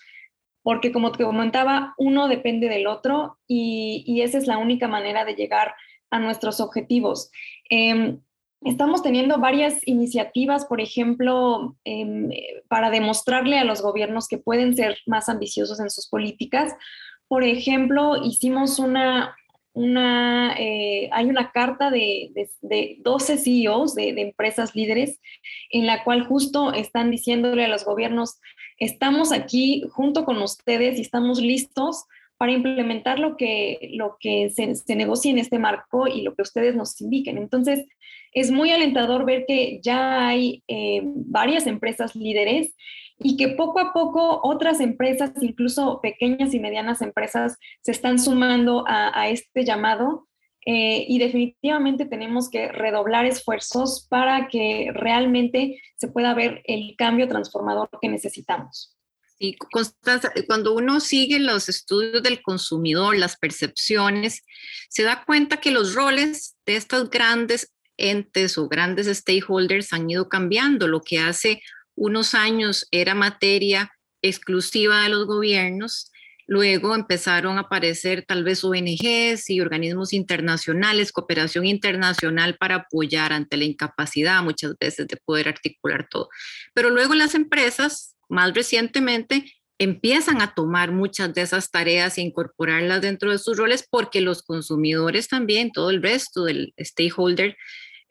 porque 0.63 0.91
como 0.91 1.13
te 1.13 1.23
comentaba, 1.23 1.95
uno 1.97 2.27
depende 2.27 2.67
del 2.67 2.87
otro 2.87 3.37
y, 3.47 4.19
esa 4.21 4.37
es 4.37 4.47
la 4.47 4.57
única 4.57 4.89
manera 4.89 5.23
de 5.23 5.35
llegar 5.35 5.73
a 6.09 6.19
nuestros 6.19 6.59
objetivos. 6.59 7.31
Em, 7.69 8.19
estamos 8.59 9.01
teniendo 9.01 9.37
varias 9.37 9.87
iniciativas, 9.87 10.65
por 10.65 10.81
ejemplo, 10.81 11.77
em, 11.85 12.29
para 12.67 12.89
demostrarle 12.89 13.57
a 13.57 13.63
los 13.63 13.81
gobiernos 13.81 14.27
que 14.27 14.39
pueden 14.39 14.75
ser 14.75 14.97
más 15.05 15.29
ambiciosos 15.29 15.79
en 15.79 15.89
sus 15.89 16.09
políticas. 16.09 16.75
Por 17.29 17.45
ejemplo, 17.45 18.17
hicimos 18.25 18.77
una, 18.77 19.37
una, 19.73 20.55
eh, 20.57 21.09
hay 21.11 21.25
una 21.25 21.51
carta 21.51 21.89
de, 21.89 22.31
de, 22.61 22.97
12 22.99 23.37
CEOs 23.37 23.95
de, 23.95 24.09
empresas 24.09 24.75
líderes 24.75 25.19
en 25.69 25.85
la 25.85 26.03
cual 26.03 26.25
justo 26.25 26.73
están 26.73 27.11
diciéndole 27.11 27.65
a 27.65 27.69
los 27.69 27.85
gobiernos, 27.85 28.39
estamos 28.77 29.31
aquí 29.31 29.83
junto 29.91 30.25
con 30.25 30.41
ustedes 30.41 30.97
y 30.97 31.01
estamos 31.01 31.39
listos 31.39 32.05
para 32.37 32.51
implementar 32.51 33.19
lo 33.19 33.37
que, 33.37 33.91
lo 33.93 34.17
que 34.19 34.49
se, 34.49 34.75
se 34.75 34.95
negocie 34.95 35.31
en 35.31 35.37
este 35.37 35.59
marco 35.59 36.07
y 36.07 36.23
lo 36.23 36.33
que 36.33 36.41
ustedes 36.41 36.75
nos 36.75 36.99
indiquen. 36.99 37.37
Entonces, 37.37 37.85
es 38.33 38.49
muy 38.49 38.71
alentador 38.71 39.25
ver 39.25 39.45
que 39.45 39.79
ya 39.81 40.27
hay 40.27 40.63
eh, 40.67 41.01
varias 41.03 41.67
empresas 41.67 42.15
líderes 42.15 42.73
y 43.23 43.37
que 43.37 43.49
poco 43.49 43.79
a 43.79 43.93
poco 43.93 44.39
otras 44.43 44.79
empresas, 44.79 45.31
incluso 45.41 45.99
pequeñas 46.01 46.53
y 46.53 46.59
medianas 46.59 47.01
empresas, 47.01 47.57
se 47.81 47.91
están 47.91 48.19
sumando 48.19 48.83
a, 48.87 49.29
este 49.29 49.63
llamado 49.63 50.27
eh, 50.65 51.05
y 51.07 51.19
definitivamente 51.19 52.05
tenemos 52.05 52.49
que 52.49 52.67
redoblar 52.67 53.25
esfuerzos 53.25 54.07
para 54.09 54.47
que 54.47 54.91
realmente 54.93 55.81
se 55.95 56.07
pueda 56.07 56.33
ver 56.33 56.61
el 56.65 56.95
cambio 56.97 57.27
transformador 57.27 57.89
que 58.01 58.09
necesitamos. 58.09 58.95
Y 59.43 59.55
cuando 60.47 60.75
uno 60.75 60.99
sigue 60.99 61.39
los 61.39 61.67
estudios 61.67 62.21
del 62.21 62.43
consumidor, 62.43 63.17
las 63.17 63.37
percepciones, 63.37 64.43
se 64.87 65.01
da 65.01 65.23
cuenta 65.25 65.57
que 65.57 65.71
los 65.71 65.95
roles 65.95 66.55
de 66.67 66.75
estas 66.75 67.09
grandes 67.09 67.73
entes 67.97 68.57
o 68.59 68.67
grandes 68.67 69.07
stakeholders 69.07 69.93
han 69.93 70.09
ido 70.09 70.29
cambiando. 70.29 70.87
Lo 70.87 71.01
que 71.01 71.19
hace 71.19 71.63
unos 71.95 72.33
años 72.33 72.87
era 72.91 73.15
materia 73.15 73.91
exclusiva 74.21 75.03
de 75.03 75.09
los 75.09 75.25
gobiernos, 75.25 76.11
luego 76.47 76.95
empezaron 76.95 77.57
a 77.57 77.61
aparecer 77.61 78.25
tal 78.27 78.43
vez 78.43 78.63
ONGs 78.63 79.49
y 79.49 79.61
organismos 79.61 80.13
internacionales, 80.13 81.11
cooperación 81.11 81.65
internacional 81.65 82.57
para 82.57 82.75
apoyar 82.75 83.33
ante 83.33 83.57
la 83.57 83.65
incapacidad 83.65 84.43
muchas 84.43 84.75
veces 84.79 85.07
de 85.07 85.17
poder 85.17 85.47
articular 85.47 86.07
todo. 86.09 86.29
Pero 86.73 86.89
luego 86.89 87.15
las 87.15 87.35
empresas, 87.35 88.15
más 88.27 88.53
recientemente, 88.53 89.45
empiezan 89.79 90.41
a 90.41 90.53
tomar 90.53 90.91
muchas 90.91 91.33
de 91.33 91.41
esas 91.41 91.71
tareas 91.71 92.17
e 92.17 92.21
incorporarlas 92.21 93.01
dentro 93.01 93.31
de 93.31 93.39
sus 93.39 93.57
roles 93.57 93.87
porque 93.89 94.21
los 94.21 94.43
consumidores 94.43 95.27
también, 95.27 95.71
todo 95.71 95.89
el 95.89 96.03
resto 96.03 96.43
del 96.43 96.73
stakeholder, 96.79 97.57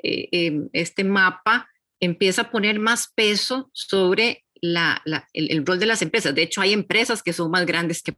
eh, 0.02 0.28
em, 0.32 0.68
este 0.72 1.04
mapa 1.04 1.69
empieza 2.00 2.42
a 2.42 2.50
poner 2.50 2.78
más 2.78 3.12
peso 3.14 3.70
sobre 3.72 4.44
el, 4.62 5.66
rol 5.66 5.78
de 5.78 5.86
las 5.86 6.02
empresas. 6.02 6.34
De 6.34 6.42
hecho, 6.42 6.60
hay 6.60 6.72
empresas 6.72 7.22
que 7.22 7.32
son 7.32 7.50
más 7.50 7.66
grandes 7.66 8.02
que 8.02 8.16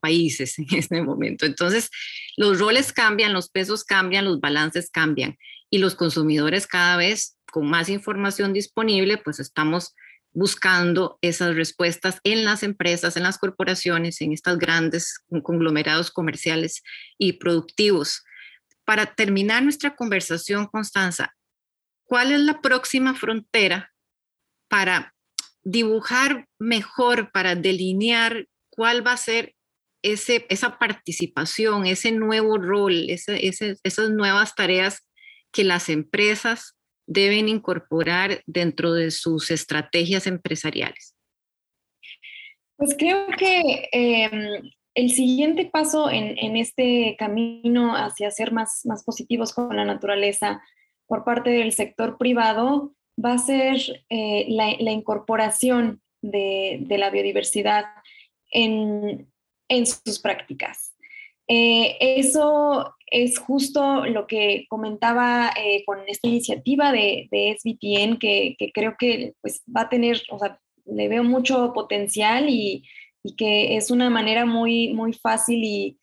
países 0.00 0.58
en 0.58 0.66
este 0.72 1.02
momento. 1.02 1.46
Entonces, 1.46 1.90
los 2.36 2.58
roles 2.58 2.92
cambian, 2.92 3.32
los 3.32 3.50
pesos 3.50 3.84
cambian, 3.84 4.24
los 4.24 4.40
balances 4.40 4.90
cambian 4.90 5.36
y 5.70 5.78
los 5.78 5.94
consumidores 5.94 6.66
cada 6.66 6.96
vez 6.96 7.36
con 7.50 7.68
más 7.68 7.88
información 7.88 8.52
disponible, 8.52 9.18
pues 9.18 9.40
estamos 9.40 9.94
buscando 10.32 11.18
esas 11.22 11.56
respuestas 11.56 12.20
en 12.22 12.44
las 12.44 12.62
empresas, 12.62 13.16
en 13.16 13.22
las 13.22 13.38
corporaciones, 13.38 14.20
en 14.20 14.32
estos 14.32 14.58
grandes 14.58 15.20
conglomerados 15.42 16.10
comerciales 16.10 16.82
y 17.16 17.34
productivos. 17.34 18.22
Para 18.84 19.14
terminar 19.14 19.62
nuestra 19.62 19.96
conversación, 19.96 20.66
Constanza, 20.66 21.34
¿cuál 22.08 22.32
es 22.32 22.40
la 22.40 22.60
próxima 22.60 23.14
frontera 23.14 23.92
para 24.68 25.14
dibujar 25.62 26.46
mejor, 26.58 27.30
para 27.30 27.54
delinear 27.54 28.46
cuál 28.70 29.06
va 29.06 29.12
a 29.12 29.18
ser 29.18 29.54
ese, 30.02 30.46
esa 30.48 30.78
participación, 30.78 31.86
ese 31.86 32.12
nuevo 32.12 32.56
rol, 32.56 33.06
esas 33.10 34.10
nuevas 34.10 34.54
tareas 34.54 35.06
que 35.52 35.64
las 35.64 35.88
empresas 35.88 36.76
deben 37.06 37.48
incorporar 37.48 38.42
dentro 38.46 38.92
de 38.92 39.10
sus 39.10 39.50
estrategias 39.50 40.26
empresariales? 40.26 41.14
Pues 42.76 42.94
creo 42.96 43.26
que 43.36 43.88
em, 43.92 44.70
el 44.94 45.10
siguiente 45.10 45.66
paso 45.66 46.10
en, 46.10 46.56
este 46.56 47.16
camino 47.18 47.96
hacia 47.96 48.30
ser 48.30 48.52
más, 48.52 48.82
más 48.84 49.04
positivos 49.04 49.52
con 49.52 49.76
la 49.76 49.84
naturaleza 49.84 50.62
por 51.08 51.24
parte 51.24 51.50
del 51.50 51.72
sector 51.72 52.16
privado 52.18 52.94
va 53.22 53.32
a 53.32 53.38
ser 53.38 54.04
eh, 54.10 54.46
la, 54.48 54.92
incorporación 54.92 56.00
de, 56.22 56.84
la 56.88 57.10
biodiversidad 57.10 57.86
en, 58.52 59.26
sus 59.84 60.20
prácticas. 60.20 60.94
Eh, 61.48 61.96
eso 62.00 62.94
es 63.10 63.38
justo 63.38 64.04
lo 64.04 64.26
que 64.26 64.66
comentaba 64.68 65.50
eh, 65.56 65.82
con 65.86 66.00
esta 66.06 66.28
iniciativa 66.28 66.92
de, 66.92 67.26
de 67.30 67.56
SBTN, 67.58 68.18
que, 68.18 68.56
creo 68.72 68.96
que 68.98 69.34
pues, 69.40 69.62
va 69.74 69.82
a 69.82 69.88
tener, 69.88 70.22
o 70.30 70.38
sea, 70.38 70.60
le 70.84 71.08
veo 71.08 71.24
mucho 71.24 71.72
potencial 71.72 72.48
y, 72.48 72.84
que 73.36 73.76
es 73.76 73.90
una 73.90 74.08
manera 74.08 74.46
muy, 74.46 74.94
muy 74.94 75.12
fácil 75.12 75.62
y, 75.62 75.98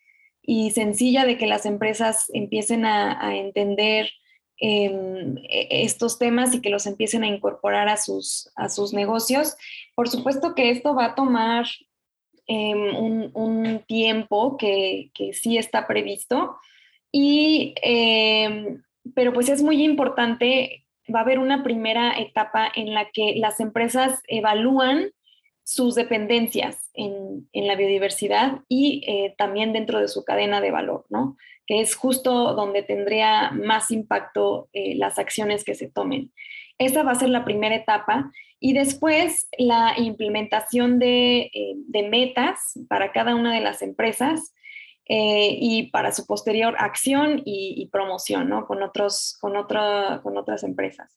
sencilla 0.71 1.25
de 1.25 1.37
que 1.39 1.47
las 1.47 1.65
empresas 1.65 2.29
empiecen 2.33 2.85
a, 2.85 3.35
entender 3.35 4.11
em, 4.59 5.37
e, 5.37 5.83
estos 5.83 6.17
temas 6.17 6.53
y 6.53 6.61
que 6.61 6.69
los 6.69 6.85
empiecen 6.85 7.23
a 7.23 7.27
incorporar 7.27 7.89
a 7.89 7.97
sus, 7.97 8.51
a 8.55 8.69
sus 8.69 8.93
negocios. 8.93 9.55
Por 9.95 10.09
supuesto 10.09 10.55
que 10.55 10.69
esto 10.69 10.95
va 10.95 11.05
a 11.05 11.15
tomar 11.15 11.65
em, 12.47 13.31
un, 13.33 13.83
tiempo 13.87 14.57
que, 14.57 15.11
que 15.13 15.33
sí 15.33 15.57
está 15.57 15.87
previsto, 15.87 16.55
y, 17.17 17.73
em, 17.81 18.83
pero 19.13 19.31
pues 19.31 19.47
es 19.47 19.63
muy 19.63 19.81
importante, 19.83 20.85
va 21.13 21.19
a 21.19 21.21
haber 21.21 21.39
una 21.39 21.63
primera 21.63 22.19
etapa 22.19 22.69
en 22.75 22.93
la 22.93 23.09
que 23.11 23.35
las 23.37 23.61
empresas 23.61 24.21
evalúan 24.27 25.11
sus 25.63 25.95
dependencias 25.95 26.89
en, 26.93 27.47
la 27.53 27.75
biodiversidad 27.75 28.59
y 28.67 29.03
eh, 29.07 29.33
también 29.37 29.71
dentro 29.71 30.01
de 30.01 30.09
su 30.09 30.25
cadena 30.25 30.59
de 30.59 30.71
valor, 30.71 31.05
¿no? 31.09 31.37
Que 31.67 31.81
es 31.81 31.95
justo 31.95 32.53
donde 32.53 32.83
tendría 32.83 33.51
más 33.51 33.91
impacto 33.91 34.69
eh, 34.73 34.95
las 34.95 35.17
acciones 35.19 35.63
que 35.63 35.75
se 35.75 35.89
tomen. 35.89 36.31
Esa 36.77 37.03
va 37.03 37.11
a 37.11 37.15
ser 37.15 37.29
la 37.29 37.45
primera 37.45 37.75
etapa 37.75 38.31
y 38.59 38.73
después 38.73 39.47
la 39.57 39.93
implementación 39.97 40.99
de, 40.99 41.51
eh, 41.53 41.73
de 41.87 42.09
metas 42.09 42.79
para 42.89 43.11
cada 43.11 43.35
una 43.35 43.53
de 43.53 43.61
las 43.61 43.81
empresas 43.81 44.53
eh, 45.07 45.55
y 45.59 45.91
para 45.91 46.11
su 46.11 46.25
posterior 46.25 46.75
acción 46.79 47.41
y, 47.45 47.87
promoción 47.91 48.49
¿no? 48.49 48.65
con, 48.65 48.81
otros, 48.81 49.37
con, 49.39 49.55
otra, 49.55 50.19
con 50.23 50.35
otras 50.35 50.63
empresas. 50.63 51.15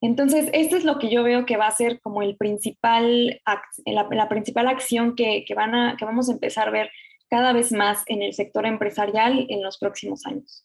Entonces, 0.00 0.48
esto 0.52 0.76
es 0.76 0.84
lo 0.84 0.98
que 0.98 1.08
yo 1.08 1.24
veo 1.24 1.44
que 1.44 1.56
va 1.56 1.66
a 1.66 1.72
ser 1.72 2.00
como 2.00 2.22
el 2.22 2.36
principal, 2.36 3.40
la, 3.86 4.08
la 4.10 4.28
principal 4.28 4.68
acción 4.68 5.16
que, 5.16 5.44
que, 5.44 5.54
van 5.54 5.74
a, 5.74 5.96
que 5.96 6.04
vamos 6.04 6.28
a 6.28 6.32
empezar 6.32 6.68
a 6.68 6.72
ver 6.72 6.90
cada 7.34 7.52
vez 7.52 7.72
más 7.72 8.04
en 8.06 8.22
el 8.22 8.32
sector 8.32 8.64
empresarial 8.64 9.44
en 9.48 9.60
los 9.60 9.76
próximos 9.78 10.24
años. 10.24 10.64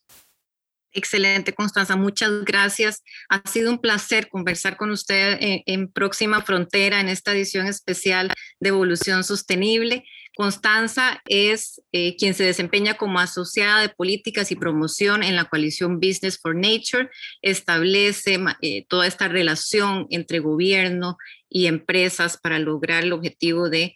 Excelente, 0.92 1.52
Constanza. 1.52 1.96
Muchas 1.96 2.46
gracias. 2.46 3.04
Ha 3.28 3.42
sido 3.50 3.72
un 3.72 3.80
placer 3.80 4.30
conversar 4.30 4.78
con 4.78 4.92
usted 4.92 5.38
en, 5.40 5.92
Próxima 5.92 6.44
Frontera 6.44 7.00
en 7.00 7.10
esta 7.10 7.32
edición 7.32 7.66
especial 7.66 8.32
de 8.60 8.70
Evolución 8.70 9.24
Sostenible. 9.24 10.04
Constanza 10.36 11.24
es 11.28 11.82
eh, 11.92 12.16
quien 12.18 12.36
se 12.36 12.44
desempeña 12.44 12.94
como 12.94 13.20
asociada 13.20 13.82
de 13.82 13.90
políticas 13.90 14.52
y 14.52 14.56
promoción 14.56 15.24
en 15.24 15.36
la 15.36 15.46
coalición 15.46 16.00
Business 16.00 16.40
for 16.40 16.56
Nature, 16.56 17.10
establece 17.42 18.40
eh, 18.62 18.86
toda 18.88 19.08
esta 19.08 19.28
relación 19.28 20.06
entre 20.12 20.38
gobierno 20.38 21.18
y 21.50 21.66
empresas 21.66 22.38
para 22.38 22.60
lograr 22.60 23.06
el 23.06 23.14
objetivo 23.14 23.72
de 23.72 23.96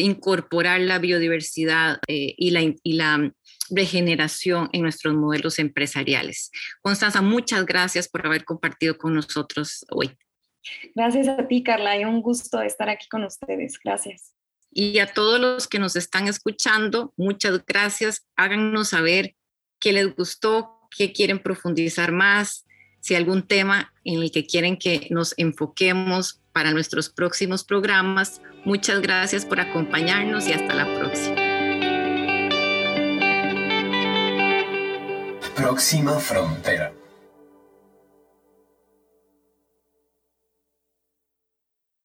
incorporar 0.00 0.80
la 0.80 0.98
biodiversidad 0.98 1.98
eh, 2.08 2.34
y, 2.36 2.50
la, 2.50 2.62
y 2.62 2.92
la 2.94 3.32
regeneración 3.70 4.68
en 4.72 4.82
nuestros 4.82 5.14
modelos 5.14 5.58
empresariales. 5.58 6.50
Constanza, 6.82 7.22
muchas 7.22 7.66
gracias 7.66 8.08
por 8.08 8.26
haber 8.26 8.44
compartido 8.44 8.98
con 8.98 9.14
nosotros 9.14 9.84
hoy. 9.90 10.16
Gracias 10.94 11.28
a 11.28 11.46
ti, 11.48 11.62
Carla, 11.62 11.98
y 11.98 12.04
un 12.04 12.22
gusto 12.22 12.62
estar 12.62 12.88
aquí 12.88 13.08
con 13.08 13.24
ustedes. 13.24 13.78
Gracias. 13.82 14.34
Y 14.70 14.98
a 15.00 15.12
todos 15.12 15.40
los 15.40 15.68
que 15.68 15.78
nos 15.78 15.96
están 15.96 16.28
escuchando, 16.28 17.12
muchas 17.16 17.64
gracias. 17.66 18.26
Háganos 18.36 18.88
saber 18.90 19.34
qué 19.78 19.92
les 19.92 20.14
gustó, 20.14 20.88
qué 20.96 21.12
quieren 21.12 21.40
profundizar 21.40 22.12
más, 22.12 22.64
si 23.00 23.14
algún 23.14 23.46
tema 23.46 23.92
en 24.04 24.22
el 24.22 24.30
que 24.30 24.46
quieren 24.46 24.76
que 24.76 25.08
nos 25.10 25.34
enfoquemos 25.36 26.41
para 26.52 26.72
nuestros 26.72 27.08
próximos 27.08 27.64
programas. 27.64 28.40
Muchas 28.64 29.00
gracias 29.00 29.44
por 29.44 29.60
acompañarnos 29.60 30.46
y 30.48 30.52
hasta 30.52 30.74
la 30.74 30.84
próxima. 30.98 31.36
Próxima 35.56 36.12
frontera. 36.18 36.92